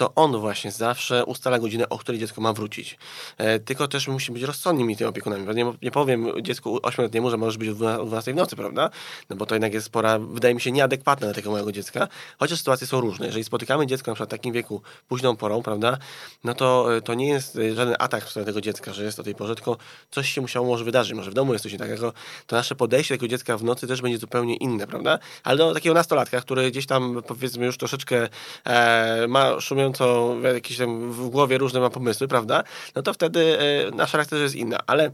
to 0.00 0.14
on 0.14 0.40
właśnie 0.40 0.72
zawsze 0.72 1.24
ustala 1.24 1.58
godzinę, 1.58 1.88
o 1.88 1.98
której 1.98 2.20
dziecko 2.20 2.40
ma 2.40 2.52
wrócić. 2.52 2.98
E, 3.38 3.58
tylko 3.58 3.88
też 3.88 4.08
musi 4.08 4.32
być 4.32 4.42
rozsądnymi 4.42 4.96
tymi 4.96 5.10
opiekunami. 5.10 5.54
Nie, 5.54 5.72
nie 5.82 5.90
powiem 5.90 6.42
dziecku 6.42 6.80
ośmioletniemu, 6.82 7.30
że 7.30 7.36
możesz 7.36 7.58
być 7.58 7.68
o 7.68 7.74
12 8.04 8.32
w 8.32 8.36
nocy, 8.36 8.56
prawda? 8.56 8.90
No 9.30 9.36
bo 9.36 9.46
to 9.46 9.54
jednak 9.54 9.74
jest 9.74 9.86
spora, 9.86 10.18
wydaje 10.18 10.54
mi 10.54 10.60
się, 10.60 10.72
nieadekwatna 10.72 11.26
dla 11.26 11.34
tego 11.34 11.50
małego 11.50 11.72
dziecka. 11.72 12.08
Chociaż 12.38 12.58
sytuacje 12.58 12.86
są 12.86 13.00
różne. 13.00 13.26
Jeżeli 13.26 13.44
spotykamy 13.44 13.86
dziecko 13.86 14.10
na 14.10 14.14
przykład 14.14 14.28
w 14.28 14.30
takim 14.30 14.52
wieku, 14.52 14.82
późną 15.08 15.36
porą, 15.36 15.62
prawda? 15.62 15.98
No 16.44 16.54
to, 16.54 16.96
e, 16.96 17.02
to 17.02 17.14
nie 17.14 17.28
jest 17.28 17.56
e, 17.56 17.74
żaden 17.74 17.96
atak 17.98 18.24
w 18.24 18.30
stronę 18.30 18.46
tego 18.46 18.60
dziecka, 18.60 18.92
że 18.92 19.04
jest 19.04 19.20
o 19.20 19.22
tej 19.22 19.34
porze, 19.34 19.54
tylko 19.54 19.76
coś 20.10 20.32
się 20.32 20.40
musiało 20.40 20.66
może 20.66 20.84
wydarzyć. 20.84 21.14
Może 21.14 21.30
w 21.30 21.34
domu 21.34 21.52
jest 21.52 21.62
coś 21.62 21.72
nie 21.72 21.78
takiego. 21.78 22.12
To 22.46 22.56
nasze 22.56 22.74
podejście 22.74 23.14
do 23.14 23.18
tego 23.18 23.28
dziecka 23.28 23.56
w 23.56 23.64
nocy 23.64 23.86
też 23.86 24.02
będzie 24.02 24.18
zupełnie 24.18 24.56
inne, 24.56 24.86
prawda? 24.86 25.18
Ale 25.44 25.58
do 25.58 25.74
takiego 25.74 25.94
nastolatka, 25.94 26.40
który 26.40 26.70
gdzieś 26.70 26.86
tam 26.86 27.22
powiedzmy 27.26 27.66
już 27.66 27.78
troszeczkę 27.78 28.28
e, 28.64 29.26
ma 29.28 29.60
szumiącą 29.60 29.89
co 29.92 30.36
jakieś 30.54 30.78
tam 30.78 31.12
w 31.12 31.28
głowie 31.28 31.58
różne 31.58 31.80
ma 31.80 31.90
pomysły, 31.90 32.28
prawda? 32.28 32.64
No 32.94 33.02
to 33.02 33.12
wtedy 33.12 33.58
e, 33.58 33.90
nasz 33.90 34.12
charakter 34.12 34.38
jest 34.38 34.54
inny. 34.54 34.76
Ale 34.86 35.10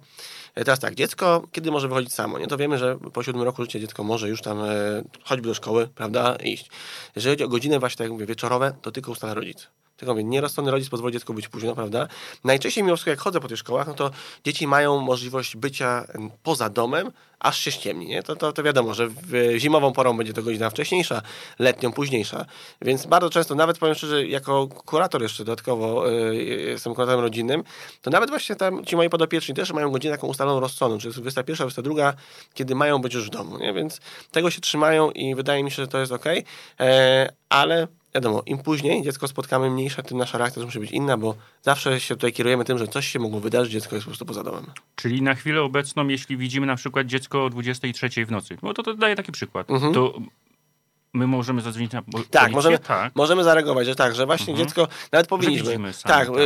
e, 0.54 0.64
teraz 0.64 0.80
tak, 0.80 0.94
dziecko 0.94 1.42
kiedy 1.52 1.70
może 1.70 1.88
wychodzić 1.88 2.14
samo? 2.14 2.38
Nie? 2.38 2.46
To 2.46 2.56
wiemy, 2.56 2.78
że 2.78 2.98
po 3.12 3.22
siódmym 3.22 3.44
roku 3.44 3.62
życia 3.62 3.78
dziecko 3.78 4.04
może 4.04 4.28
już 4.28 4.42
tam 4.42 4.60
e, 4.60 4.68
choćby 5.24 5.48
do 5.48 5.54
szkoły, 5.54 5.88
prawda, 5.94 6.36
iść. 6.36 6.70
Jeżeli 7.16 7.32
chodzi 7.32 7.44
o 7.44 7.48
godziny 7.48 7.78
właśnie, 7.78 7.96
tak 7.96 8.04
jak 8.04 8.12
mówię, 8.12 8.26
wieczorowe, 8.26 8.74
to 8.82 8.92
tylko 8.92 9.12
ustala 9.12 9.34
rodzic. 9.34 9.68
Tylko 9.96 10.14
mówię, 10.14 10.24
nierozsądny 10.24 10.72
rodzic 10.72 10.88
pozwoli 10.88 11.12
dziecku 11.12 11.34
być 11.34 11.48
późno, 11.48 11.74
prawda? 11.74 12.08
Najczęściej 12.44 12.84
mimo 12.84 12.96
wszystko, 12.96 13.10
jak 13.10 13.20
chodzę 13.20 13.40
po 13.40 13.48
tych 13.48 13.58
szkołach, 13.58 13.86
no 13.86 13.94
to 13.94 14.10
dzieci 14.44 14.66
mają 14.66 15.00
możliwość 15.00 15.56
bycia 15.56 16.06
poza 16.42 16.70
domem, 16.70 17.12
aż 17.38 17.58
się 17.58 17.70
ściemni, 17.70 18.06
nie? 18.06 18.22
To, 18.22 18.36
to, 18.36 18.52
to 18.52 18.62
wiadomo, 18.62 18.94
że 18.94 19.08
w 19.08 19.54
zimową 19.58 19.92
porą 19.92 20.16
będzie 20.16 20.32
to 20.32 20.42
godzina 20.42 20.70
wcześniejsza, 20.70 21.22
letnią 21.58 21.92
późniejsza. 21.92 22.44
Więc 22.82 23.06
bardzo 23.06 23.30
często, 23.30 23.54
nawet 23.54 23.78
powiem 23.78 23.94
szczerze, 23.94 24.26
jako 24.26 24.68
kurator 24.68 25.22
jeszcze 25.22 25.44
dodatkowo, 25.44 26.10
yy, 26.10 26.44
jestem 26.44 26.94
kuratorem 26.94 27.20
rodzinnym, 27.20 27.64
to 28.02 28.10
nawet 28.10 28.30
właśnie 28.30 28.56
tam 28.56 28.84
ci 28.84 28.96
moi 28.96 29.10
podopieczni 29.10 29.54
też 29.54 29.72
mają 29.72 29.90
godzinę 29.90 30.14
taką 30.14 30.26
ustaloną 30.26 30.60
rozsądną, 30.60 30.98
czyli 30.98 31.14
21, 31.14 31.68
22, 31.68 32.14
kiedy 32.54 32.74
mają 32.74 32.98
być 32.98 33.14
już 33.14 33.26
w 33.26 33.30
domu, 33.30 33.58
nie? 33.58 33.72
Więc 33.72 34.00
tego 34.30 34.50
się 34.50 34.60
trzymają 34.60 35.10
i 35.10 35.34
wydaje 35.34 35.64
mi 35.64 35.70
się, 35.70 35.76
że 35.76 35.88
to 35.88 35.98
jest 35.98 36.12
ok, 36.12 36.24
e, 36.80 37.32
ale 37.48 37.86
wiadomo, 38.14 38.42
im 38.46 38.58
później 38.58 39.02
dziecko 39.02 39.28
spotkamy 39.28 39.70
mniejsze, 39.70 40.02
tym 40.02 40.18
nasza 40.18 40.38
reakcja 40.38 40.64
musi 40.64 40.80
być 40.80 40.90
inna, 40.90 41.16
bo 41.16 41.34
zawsze 41.62 42.00
się 42.00 42.14
tutaj 42.14 42.32
kierujemy 42.32 42.64
tym, 42.64 42.78
że 42.78 42.88
coś 42.88 43.08
się 43.08 43.18
mogło 43.18 43.40
wydarzyć, 43.40 43.72
dziecko 43.72 43.96
jest 43.96 44.04
po 44.04 44.10
prostu 44.10 44.26
poza 44.26 44.42
domem. 44.42 44.66
Czyli 44.96 45.22
na 45.22 45.34
chwilę 45.34 45.62
obecną, 45.62 46.08
jeśli 46.08 46.36
widzimy 46.36 46.66
na 46.66 46.76
przykład 46.76 47.06
dziecko 47.06 47.44
o 47.44 47.50
23 47.50 48.26
w 48.26 48.30
nocy, 48.30 48.58
bo 48.62 48.74
to, 48.74 48.82
to 48.82 48.94
daje 48.94 49.16
taki 49.16 49.32
przykład, 49.32 49.70
mhm. 49.70 49.94
to 49.94 50.14
my 51.16 51.26
możemy 51.26 51.60
zadzwonić 51.60 51.92
na 51.92 52.02
policję? 52.02 52.30
Tak, 52.30 52.52
możemy, 52.52 52.78
tak. 52.78 53.12
możemy 53.14 53.44
zareagować, 53.44 53.86
że 53.86 53.94
tak, 53.94 54.14
że 54.14 54.26
właśnie 54.26 54.52
mhm. 54.52 54.68
dziecko, 54.68 54.88
nawet 55.12 55.26
powinniśmy. 55.26 55.72
Sami, 55.72 55.92
tak, 56.02 56.28
tak. 56.28 56.36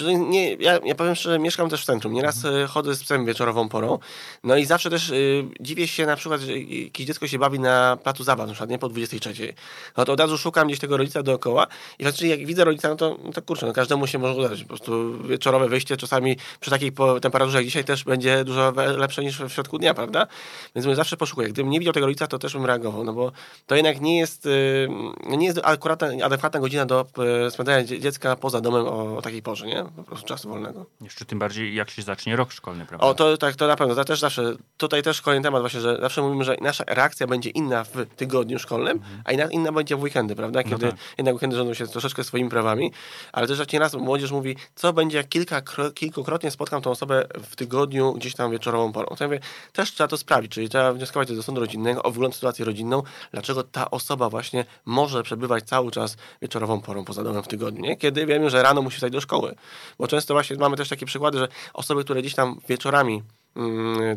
Y, 0.00 0.14
nie, 0.18 0.54
ja, 0.54 0.78
ja 0.84 0.94
powiem 0.94 1.14
szczerze, 1.14 1.38
mieszkam 1.38 1.70
też 1.70 1.82
w 1.82 1.84
centrum, 1.84 2.12
nieraz 2.12 2.36
mhm. 2.36 2.64
Y, 2.64 2.66
chodzę 2.66 2.94
z 2.94 3.04
psem 3.04 3.26
wieczorową 3.26 3.68
porą, 3.68 3.98
no 4.44 4.56
i 4.56 4.64
zawsze 4.64 4.90
też 4.90 5.10
y, 5.10 5.44
dziwię 5.60 5.88
się 5.88 6.06
na 6.06 6.16
przykład, 6.16 6.40
że 6.40 6.58
jakieś 6.58 7.06
dziecko 7.06 7.28
się 7.28 7.38
bawi 7.38 7.60
na 7.60 7.96
placu 8.02 8.24
zabaw, 8.24 8.46
na 8.46 8.52
przykład 8.52 8.70
nie 8.70 8.78
po 8.78 8.88
23. 8.88 9.54
No 9.96 10.04
to 10.04 10.12
od 10.12 10.20
razu 10.20 10.38
szukam 10.38 10.66
gdzieś 10.66 10.78
tego 10.78 10.96
rodzica 10.96 11.22
dookoła 11.22 11.66
i 11.98 12.04
faktycznie 12.04 12.28
jak 12.28 12.46
widzę 12.46 12.64
rodzica, 12.64 12.88
no 12.88 12.96
to, 12.96 13.16
no 13.24 13.32
to 13.32 13.42
kurczę, 13.42 13.66
no 13.66 13.72
każdemu 13.72 14.06
się 14.06 14.18
może 14.18 14.34
udać, 14.34 14.62
po 14.62 14.68
prostu 14.68 15.18
wieczorowe 15.28 15.68
wyjście 15.68 15.96
czasami 15.96 16.36
przy 16.60 16.70
takiej 16.70 16.92
temperaturze 17.22 17.58
jak 17.58 17.64
dzisiaj 17.64 17.84
też 17.84 18.04
będzie 18.04 18.44
dużo 18.44 18.72
lepsze 18.96 19.24
niż 19.24 19.40
w 19.40 19.52
środku 19.52 19.78
dnia, 19.78 19.94
prawda? 19.94 20.26
Więc 20.74 20.86
my 20.86 20.94
zawsze 20.94 21.16
poszukuję. 21.16 21.48
Gdybym 21.48 21.70
nie 21.70 21.78
widział 21.78 21.94
tego 21.94 22.06
rodzica, 22.06 22.26
to 22.26 22.38
też 22.38 22.52
bym 22.52 22.66
reagował, 22.66 23.04
no 23.04 23.12
bo 23.12 23.32
to 23.66 23.76
jednak 23.76 24.00
nie 24.00 24.18
jest, 24.20 24.46
y, 24.46 24.88
nie 25.26 25.46
jest 25.46 25.60
akurat 25.62 26.02
adekwatna 26.02 26.60
godzina 26.60 26.86
do 26.86 27.06
y, 27.46 27.50
spędzania 27.50 27.84
dziecka 27.84 28.36
poza 28.36 28.60
domem 28.60 28.86
o 28.86 29.22
takiej 29.22 29.42
porze, 29.42 29.66
nie? 29.66 29.84
Po 29.96 30.02
prostu 30.02 30.26
czasu 30.26 30.48
wolnego. 30.48 30.86
Jeszcze 31.00 31.24
tym 31.24 31.38
bardziej, 31.38 31.74
jak 31.74 31.90
się 31.90 32.02
zacznie 32.02 32.36
rok 32.36 32.52
szkolny, 32.52 32.86
prawda? 32.86 33.06
O, 33.06 33.14
to 33.14 33.36
tak, 33.36 33.56
to 33.56 33.66
na 33.66 33.76
pewno. 33.76 33.94
To 33.94 34.04
też 34.04 34.20
zawsze, 34.20 34.54
tutaj 34.76 35.02
też 35.02 35.22
kolejny 35.22 35.44
temat 35.44 35.62
właśnie, 35.62 35.80
że 35.80 35.98
zawsze 36.00 36.22
mówimy, 36.22 36.44
że 36.44 36.56
nasza 36.60 36.84
reakcja 36.86 37.26
będzie 37.26 37.50
inna 37.50 37.84
w 37.84 38.06
tygodniu 38.16 38.58
szkolnym, 38.58 38.96
mhm. 38.96 39.22
a 39.24 39.32
inna, 39.32 39.44
inna 39.44 39.72
będzie 39.72 39.96
w 39.96 40.02
weekendy, 40.02 40.36
prawda? 40.36 40.60
No 40.64 40.70
Kiedy 40.70 40.86
no 40.86 40.92
tak. 40.92 41.00
jednak 41.18 41.34
weekendy 41.34 41.56
rządzą 41.56 41.74
się 41.74 41.86
troszeczkę 41.86 42.24
swoimi 42.24 42.50
prawami, 42.50 42.92
ale 43.32 43.46
też 43.46 43.58
jak 43.58 43.72
nieraz 43.72 43.94
młodzież 43.94 44.30
mówi, 44.30 44.56
co 44.74 44.92
będzie, 44.92 45.16
jak 45.16 45.28
kilka, 45.28 45.62
kilkukrotnie 45.94 46.50
spotkam 46.50 46.82
tą 46.82 46.90
osobę 46.90 47.26
w 47.42 47.56
tygodniu 47.56 48.12
gdzieś 48.12 48.34
tam 48.34 48.50
wieczorową 48.50 48.92
porą. 48.92 49.16
To 49.16 49.24
ja 49.24 49.28
mówię, 49.28 49.40
też 49.72 49.92
trzeba 49.92 50.08
to 50.08 50.16
sprawdzić, 50.16 50.52
czyli 50.52 50.68
trzeba 50.68 50.92
wnioskować 50.92 51.28
do 51.36 51.42
sądu 51.42 51.60
rodzinnego 51.60 52.02
o 52.02 52.10
wygląd 52.10 52.34
sytuacji 52.34 52.64
rodzinną, 52.64 53.02
dlaczego 53.32 53.62
ta 53.62 53.90
osoba 53.90 54.09
właśnie 54.16 54.64
może 54.84 55.22
przebywać 55.22 55.64
cały 55.64 55.90
czas 55.90 56.16
wieczorową 56.42 56.80
porą 56.80 57.04
poza 57.04 57.24
domem 57.24 57.42
w 57.42 57.48
tygodniu, 57.48 57.80
nie? 57.80 57.96
kiedy 57.96 58.26
wiemy, 58.26 58.50
że 58.50 58.62
rano 58.62 58.82
musi 58.82 58.96
wstać 58.96 59.12
do 59.12 59.20
szkoły. 59.20 59.54
Bo 59.98 60.08
często 60.08 60.34
właśnie 60.34 60.56
mamy 60.56 60.76
też 60.76 60.88
takie 60.88 61.06
przykłady, 61.06 61.38
że 61.38 61.48
osoby, 61.74 62.04
które 62.04 62.20
gdzieś 62.20 62.34
tam 62.34 62.60
wieczorami 62.68 63.22
mm, 63.56 64.16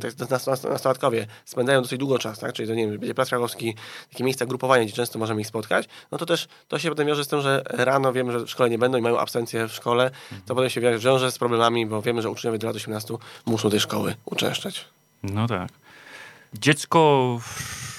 nastolatkowie 0.69 1.27
spędzają 1.45 1.81
dosyć 1.81 2.00
długo 2.00 2.19
czas, 2.19 2.39
tak? 2.39 2.53
czyli 2.53 2.67
to 2.67 2.75
nie 2.75 2.88
wiem, 2.88 3.00
będzie 3.00 3.13
Plac 3.13 3.29
Krakowski, 3.29 3.75
takie 4.12 4.23
miejsca 4.23 4.45
grupowania, 4.45 4.83
gdzie 4.83 4.93
często 4.93 5.19
możemy 5.19 5.41
ich 5.41 5.47
spotkać, 5.47 5.88
no 6.12 6.17
to 6.17 6.25
też 6.25 6.47
to 6.67 6.79
się 6.79 6.89
potem 6.89 7.07
wiąże 7.07 7.23
z 7.23 7.27
tym, 7.27 7.41
że 7.41 7.63
rano 7.65 8.13
wiemy, 8.13 8.31
że 8.31 8.39
w 8.39 8.50
szkole 8.50 8.69
nie 8.69 8.77
będą 8.77 8.97
i 8.97 9.01
mają 9.01 9.19
absencję 9.19 9.67
w 9.67 9.73
szkole, 9.73 10.09
to 10.09 10.35
mhm. 10.35 10.55
potem 10.55 10.69
się 10.69 10.81
wiąże 11.00 11.31
z 11.31 11.38
problemami, 11.38 11.85
bo 11.85 12.01
wiemy, 12.01 12.21
że 12.21 12.29
uczniowie 12.29 12.57
do 12.57 12.67
lat 12.67 12.75
18 12.75 13.13
muszą 13.45 13.69
tej 13.69 13.79
szkoły 13.79 14.15
uczęszczać. 14.25 14.85
No 15.23 15.47
tak. 15.47 15.69
Dziecko 16.53 17.38
w 17.41 17.92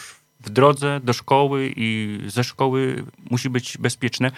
drodze 0.50 1.00
do 1.04 1.12
szkoły 1.12 1.72
i 1.76 2.18
ze 2.26 2.44
szkoły 2.44 3.04
musi 3.30 3.50
być 3.50 3.78
bezpieczne. 3.78 4.30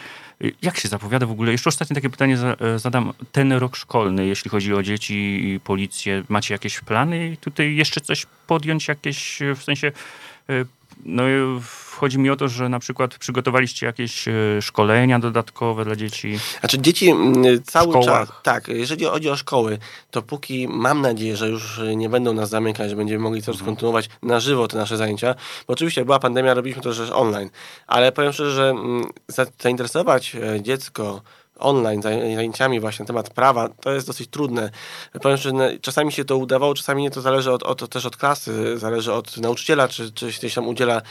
Jak 0.62 0.78
się 0.78 0.88
zapowiada 0.88 1.26
w 1.26 1.30
ogóle? 1.30 1.52
Jeszcze 1.52 1.68
ostatnie 1.68 1.94
takie 1.94 2.10
pytanie 2.10 2.38
e, 2.60 2.78
zadam. 2.78 3.12
Ten 3.32 3.52
rok 3.52 3.76
szkolny, 3.76 4.26
jeśli 4.26 4.50
chodzi 4.50 4.74
o 4.74 4.82
dzieci 4.82 5.14
i 5.48 5.60
policję, 5.60 6.22
macie 6.28 6.54
jakieś 6.54 6.80
plany 6.80 7.36
tutaj 7.40 7.76
jeszcze 7.76 8.00
coś 8.00 8.26
podjąć, 8.46 8.88
jakieś 8.88 9.38
w 9.56 9.62
sensie 9.62 9.92
e, 10.48 10.64
no 11.04 11.22
chodzi 11.96 12.18
mi 12.18 12.30
o 12.30 12.36
to, 12.36 12.48
że 12.48 12.68
na 12.68 12.78
przykład 12.78 13.18
przygotowaliście 13.18 13.86
jakieś 13.86 14.28
e, 14.28 14.32
szkolenia 14.62 15.18
dodatkowe 15.18 15.84
dla 15.84 15.96
dzieci. 15.96 16.38
Znaczy 16.60 16.78
dzieci 16.78 17.14
cały 17.64 18.04
czas, 18.04 18.28
tak, 18.42 18.68
jeżeli 18.68 19.04
chodzi 19.04 19.30
o 19.30 19.36
szkoły, 19.36 19.78
to 20.10 20.22
póki 20.22 20.68
mam 20.68 21.00
nadzieję, 21.00 21.36
że 21.36 21.48
już 21.48 21.80
nie 21.96 22.08
będą 22.08 22.32
nas 22.32 22.48
zamykać, 22.48 22.90
że 22.90 22.96
będziemy 22.96 23.22
mogli 23.24 23.42
coś 23.42 23.54
mhm. 23.54 23.66
kontynuować 23.66 24.08
na 24.22 24.40
żywo 24.40 24.68
te 24.68 24.76
nasze 24.76 24.96
zajęcia, 24.96 25.34
bo 25.66 25.72
oczywiście 25.72 26.00
jak 26.00 26.06
była 26.06 26.18
pandemia, 26.18 26.54
robiliśmy 26.54 26.82
to 26.82 26.92
rzecz 26.92 27.10
online, 27.10 27.50
ale 27.86 28.12
powiem 28.12 28.32
szczerze, 28.32 28.52
że 28.52 28.74
zainteresować 29.58 30.36
e, 30.36 30.62
dziecko 30.62 31.22
online 31.58 32.02
zajęciami 32.02 32.80
właśnie 32.80 33.02
na 33.02 33.06
temat 33.06 33.30
prawa, 33.30 33.68
to 33.68 33.92
jest 33.92 34.06
dosyć 34.06 34.30
trudne. 34.30 34.70
Powiem, 35.22 35.36
że 35.36 35.52
czasami 35.80 36.12
się 36.12 36.24
to 36.24 36.36
udawało, 36.36 36.74
czasami 36.74 37.02
nie, 37.02 37.10
to 37.10 37.20
zależy 37.20 37.52
od, 37.52 37.62
od, 37.62 37.90
też 37.90 38.06
od 38.06 38.16
klasy, 38.16 38.78
zależy 38.78 39.12
od 39.12 39.36
nauczyciela, 39.36 39.88
czy, 39.88 40.12
czy 40.12 40.32
się 40.32 40.54
tam 40.54 40.68
udziela, 40.68 41.02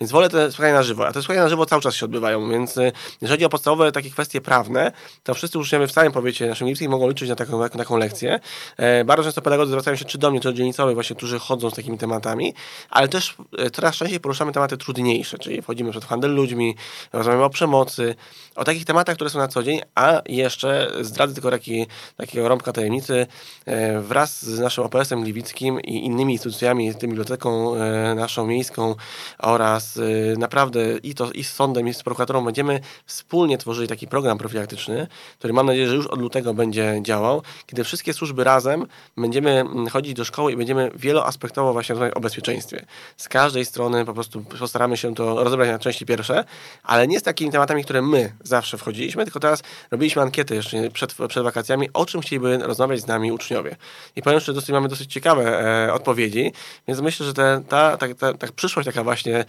więc 0.00 0.12
wolę 0.12 0.28
te 0.28 0.52
spotkania 0.52 0.74
na 0.74 0.82
żywo, 0.82 1.06
a 1.06 1.12
te 1.12 1.20
spotkania 1.20 1.42
na 1.42 1.48
żywo 1.48 1.66
cały 1.66 1.82
czas 1.82 1.94
się 1.94 2.04
odbywają, 2.04 2.50
więc 2.50 2.76
y, 2.76 2.92
jeżeli 3.20 3.36
chodzi 3.36 3.44
o 3.44 3.48
podstawowe 3.48 3.92
takie 3.92 4.10
kwestie 4.10 4.40
prawne, 4.40 4.92
to 5.22 5.34
wszyscy 5.34 5.58
uczniowie 5.58 5.86
w 5.86 5.92
całym 5.92 6.12
powiecie 6.12 6.48
naszym 6.48 6.68
lipskim 6.68 6.90
mogą 6.90 7.08
liczyć 7.08 7.28
na 7.28 7.36
taką, 7.36 7.62
taką, 7.62 7.78
taką 7.78 7.96
lekcję. 7.96 8.40
E, 8.76 9.04
bardzo 9.04 9.24
często 9.24 9.42
pedagodzy 9.42 9.70
zwracają 9.70 9.96
się 9.96 10.04
czy 10.04 10.18
do 10.18 10.30
mnie, 10.30 10.40
czy 10.40 10.48
do 10.48 10.52
dzielnicowych 10.52 10.94
właśnie, 10.94 11.16
którzy 11.16 11.38
chodzą 11.38 11.70
z 11.70 11.74
takimi 11.74 11.98
tematami, 11.98 12.54
ale 12.90 13.08
też 13.08 13.36
e, 13.58 13.70
coraz 13.70 13.96
częściej 13.96 14.20
poruszamy 14.20 14.52
tematy 14.52 14.76
trudniejsze, 14.76 15.38
czyli 15.38 15.62
wchodzimy 15.62 15.90
przed 15.90 16.04
handel 16.04 16.34
ludźmi, 16.34 16.76
rozmawiamy 17.12 17.44
o 17.44 17.50
przemocy, 17.50 18.14
o 18.56 18.64
takich 18.64 18.84
tematach, 18.84 19.14
które 19.14 19.30
są 19.30 19.38
na 19.38 19.48
co 19.48 19.62
dzień, 19.62 19.80
a 19.94 20.22
jeszcze 20.26 20.90
zdradzę 21.00 21.34
tylko 21.34 21.50
taki, 21.50 21.86
takiego 22.16 22.48
rąbka 22.48 22.72
tajemnicy. 22.72 23.26
E, 23.66 24.00
wraz 24.00 24.44
z 24.44 24.60
naszym 24.60 24.84
OPS-em 24.84 25.22
Gliwickim 25.22 25.80
i 25.80 26.04
innymi 26.04 26.32
instytucjami, 26.32 26.94
tym 26.94 27.10
biblioteką 27.10 27.74
e, 27.74 28.14
naszą 28.14 28.46
miejską 28.46 28.94
oraz 29.38 29.96
e, 29.96 30.00
naprawdę 30.38 30.98
i, 31.02 31.14
to, 31.14 31.32
i 31.32 31.44
z 31.44 31.52
sądem, 31.52 31.88
i 31.88 31.94
z 31.94 32.02
prokuratorą 32.02 32.44
będziemy 32.44 32.80
wspólnie 33.06 33.58
tworzyli 33.58 33.88
taki 33.88 34.08
program 34.08 34.38
profilaktyczny, 34.38 35.06
który 35.38 35.52
mam 35.52 35.66
nadzieję, 35.66 35.88
że 35.88 35.94
już 35.94 36.06
od 36.06 36.20
lutego 36.20 36.54
będzie 36.54 37.00
działał, 37.02 37.42
kiedy 37.66 37.84
wszystkie 37.84 38.12
służby 38.12 38.44
razem 38.44 38.86
będziemy 39.16 39.64
chodzić 39.92 40.14
do 40.14 40.24
szkoły 40.24 40.52
i 40.52 40.56
będziemy 40.56 40.90
wieloaspektowo 40.94 41.72
właśnie 41.72 41.92
rozmawiać 41.92 42.14
o 42.14 42.20
bezpieczeństwie. 42.20 42.86
Z 43.16 43.28
każdej 43.28 43.64
strony 43.64 44.04
po 44.04 44.14
prostu 44.14 44.42
postaramy 44.42 44.96
się 44.96 45.14
to 45.14 45.44
rozebrać 45.44 45.68
na 45.68 45.78
części 45.78 46.06
pierwsze, 46.06 46.44
ale 46.82 47.08
nie 47.08 47.20
z 47.20 47.22
takimi 47.22 47.52
tematami, 47.52 47.84
które 47.84 48.02
my 48.02 48.32
zawsze 48.44 48.78
wchodziliśmy, 48.78 49.24
tylko 49.24 49.40
teraz 49.40 49.62
robiliśmy 49.90 50.22
ankietę 50.22 50.54
jeszcze 50.54 50.90
przed, 50.90 51.14
przed 51.28 51.44
wakacjami, 51.44 51.88
o 51.92 52.06
czym 52.06 52.20
chcieliby 52.20 52.58
rozmawiać 52.58 53.00
z 53.00 53.06
nami 53.06 53.32
uczniowie. 53.32 53.76
I 54.16 54.22
powiem, 54.22 54.40
że 54.40 54.52
dosyć, 54.52 54.70
mamy 54.70 54.88
dosyć 54.88 55.12
ciekawe 55.12 55.64
e, 55.86 55.92
odpowiedzi, 55.92 56.52
więc 56.88 57.00
myślę, 57.00 57.26
że 57.26 57.34
te, 57.34 57.62
ta, 57.68 57.96
ta, 57.96 58.14
ta, 58.14 58.34
ta 58.34 58.46
przyszłość 58.52 58.86
taka 58.86 59.04
właśnie 59.04 59.44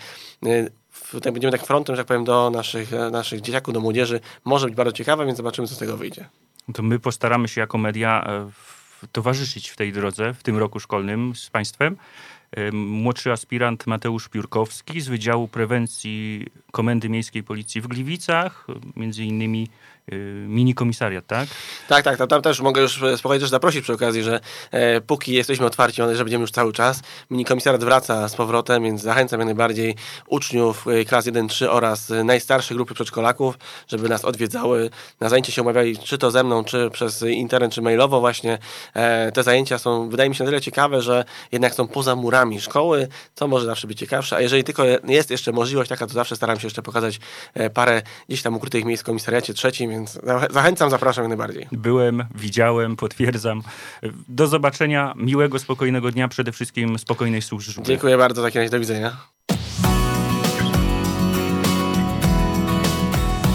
e, 0.46 0.70
tak 1.22 1.34
będziemy 1.34 1.52
tak 1.52 1.66
frontem, 1.66 1.96
że 1.96 2.00
tak 2.00 2.08
powiem, 2.08 2.24
do 2.24 2.50
naszych, 2.50 2.94
e, 2.94 3.10
naszych 3.10 3.42
dzieciaków, 3.42 3.74
do 3.74 3.80
młodzieży, 3.80 4.20
może 4.46 4.66
być 4.66 4.76
bardzo 4.76 4.92
ciekawa, 4.92 5.26
więc 5.26 5.38
zobaczymy, 5.38 5.68
co 5.68 5.76
z 5.76 5.78
tego 5.78 5.98
wyjdzie. 5.98 6.30
To 6.74 6.84
my 6.84 7.00
postaramy 7.00 7.48
się 7.48 7.62
jako 7.62 7.78
media 7.78 8.28
e, 8.28 8.50
towarzyszyć 9.12 9.70
w 9.70 9.76
tej 9.76 9.94
drodze, 9.94 10.34
w 10.34 10.44
tym 10.44 10.58
roku 10.58 10.80
szkolnym 10.80 11.36
z 11.36 11.50
Państwem. 11.50 11.98
Młodszy 12.72 13.32
aspirant 13.32 13.88
Mateusz 13.88 14.30
Piórkowski 14.30 15.02
z 15.02 15.08
Wydziału 15.08 15.48
Prewencji 15.48 16.46
Komendy 16.72 17.10
Miejskiej 17.10 17.44
Policji 17.44 17.82
w 17.82 17.88
Gliwicach, 17.88 18.68
między 18.96 19.24
innymi 19.24 19.70
Y, 20.14 20.46
mini 20.48 20.76
komisariat, 20.76 21.28
tak? 21.28 21.48
Tak, 21.88 22.04
tak, 22.04 22.18
tam, 22.18 22.28
tam 22.28 22.42
też 22.42 22.62
mogę 22.62 22.82
już 22.82 23.02
spokojnie 23.18 23.42
też 23.42 23.50
zaprosić 23.50 23.82
przy 23.82 23.94
okazji, 23.94 24.24
że 24.24 24.40
e, 24.72 25.02
póki 25.02 25.34
jesteśmy 25.34 25.66
otwarci, 25.66 26.02
że 26.14 26.24
będziemy 26.24 26.42
już 26.42 26.52
cały 26.52 26.74
czas, 26.74 27.02
mini 27.32 27.46
komisariat 27.46 27.84
wraca 27.84 28.30
z 28.30 28.36
powrotem, 28.36 28.84
więc 28.84 29.02
zachęcam 29.02 29.40
jak 29.40 29.46
najbardziej 29.46 29.96
uczniów 30.28 30.88
e, 30.88 31.06
klas 31.06 31.26
1-3 31.26 31.68
oraz 31.70 32.12
najstarsze 32.24 32.76
grupy 32.76 32.94
przedszkolaków, 32.94 33.58
żeby 33.88 34.10
nas 34.10 34.26
odwiedzały, 34.26 34.90
na 35.20 35.30
zajęcie 35.30 35.52
się 35.52 35.62
umawiali, 35.62 35.98
czy 35.98 36.18
to 36.18 36.32
ze 36.32 36.44
mną, 36.44 36.64
czy 36.64 36.90
przez 36.90 37.22
internet, 37.22 37.72
czy 37.74 37.82
mailowo 37.82 38.20
właśnie. 38.20 38.58
E, 38.94 39.32
te 39.32 39.44
zajęcia 39.44 39.78
są, 39.78 40.10
wydaje 40.10 40.30
mi 40.30 40.36
się, 40.36 40.44
na 40.44 40.50
tyle 40.50 40.62
ciekawe, 40.62 41.02
że 41.02 41.26
jednak 41.52 41.74
są 41.74 41.88
poza 41.88 42.16
murami 42.16 42.45
szkoły, 42.62 43.08
co 43.36 43.48
może 43.48 43.66
zawsze 43.66 43.88
być 43.88 44.00
ciekawsze, 44.00 44.36
a 44.36 44.42
jeżeli 44.42 44.64
tylko 44.64 44.84
jest 45.08 45.32
jeszcze 45.32 45.52
możliwość 45.52 45.90
taka, 45.90 46.08
to 46.08 46.14
zawsze 46.14 46.36
staram 46.36 46.60
się 46.60 46.68
jeszcze 46.68 46.82
pokazać 46.82 47.20
e, 47.54 47.70
parę 47.70 48.02
gdzieś 48.28 48.42
tam 48.42 48.56
ukrytych 48.56 48.86
miejsc 48.86 49.04
w 49.04 49.06
komisariacie 49.06 49.54
trzecim, 49.54 49.90
więc 49.90 50.20
zachęcam, 50.50 50.90
zapraszam 50.90 51.24
jak 51.24 51.30
najbardziej. 51.30 51.68
Byłem, 51.72 52.24
widziałem, 52.36 52.96
potwierdzam. 52.96 53.62
Do 54.28 54.48
zobaczenia, 54.48 55.14
miłego, 55.18 55.60
spokojnego 55.60 56.12
dnia, 56.12 56.28
przede 56.28 56.52
wszystkim 56.52 57.00
spokojnej 57.00 57.42
służby. 57.42 57.84
Dziękuję 57.84 58.18
bardzo, 58.18 58.44
takie 58.44 58.60
razie 58.60 58.72
do 58.72 58.80
widzenia. 58.80 59.18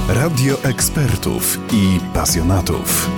Radio 0.09 0.63
ekspertów 0.63 1.59
i 1.73 2.01
pasjonatów. 2.15 3.11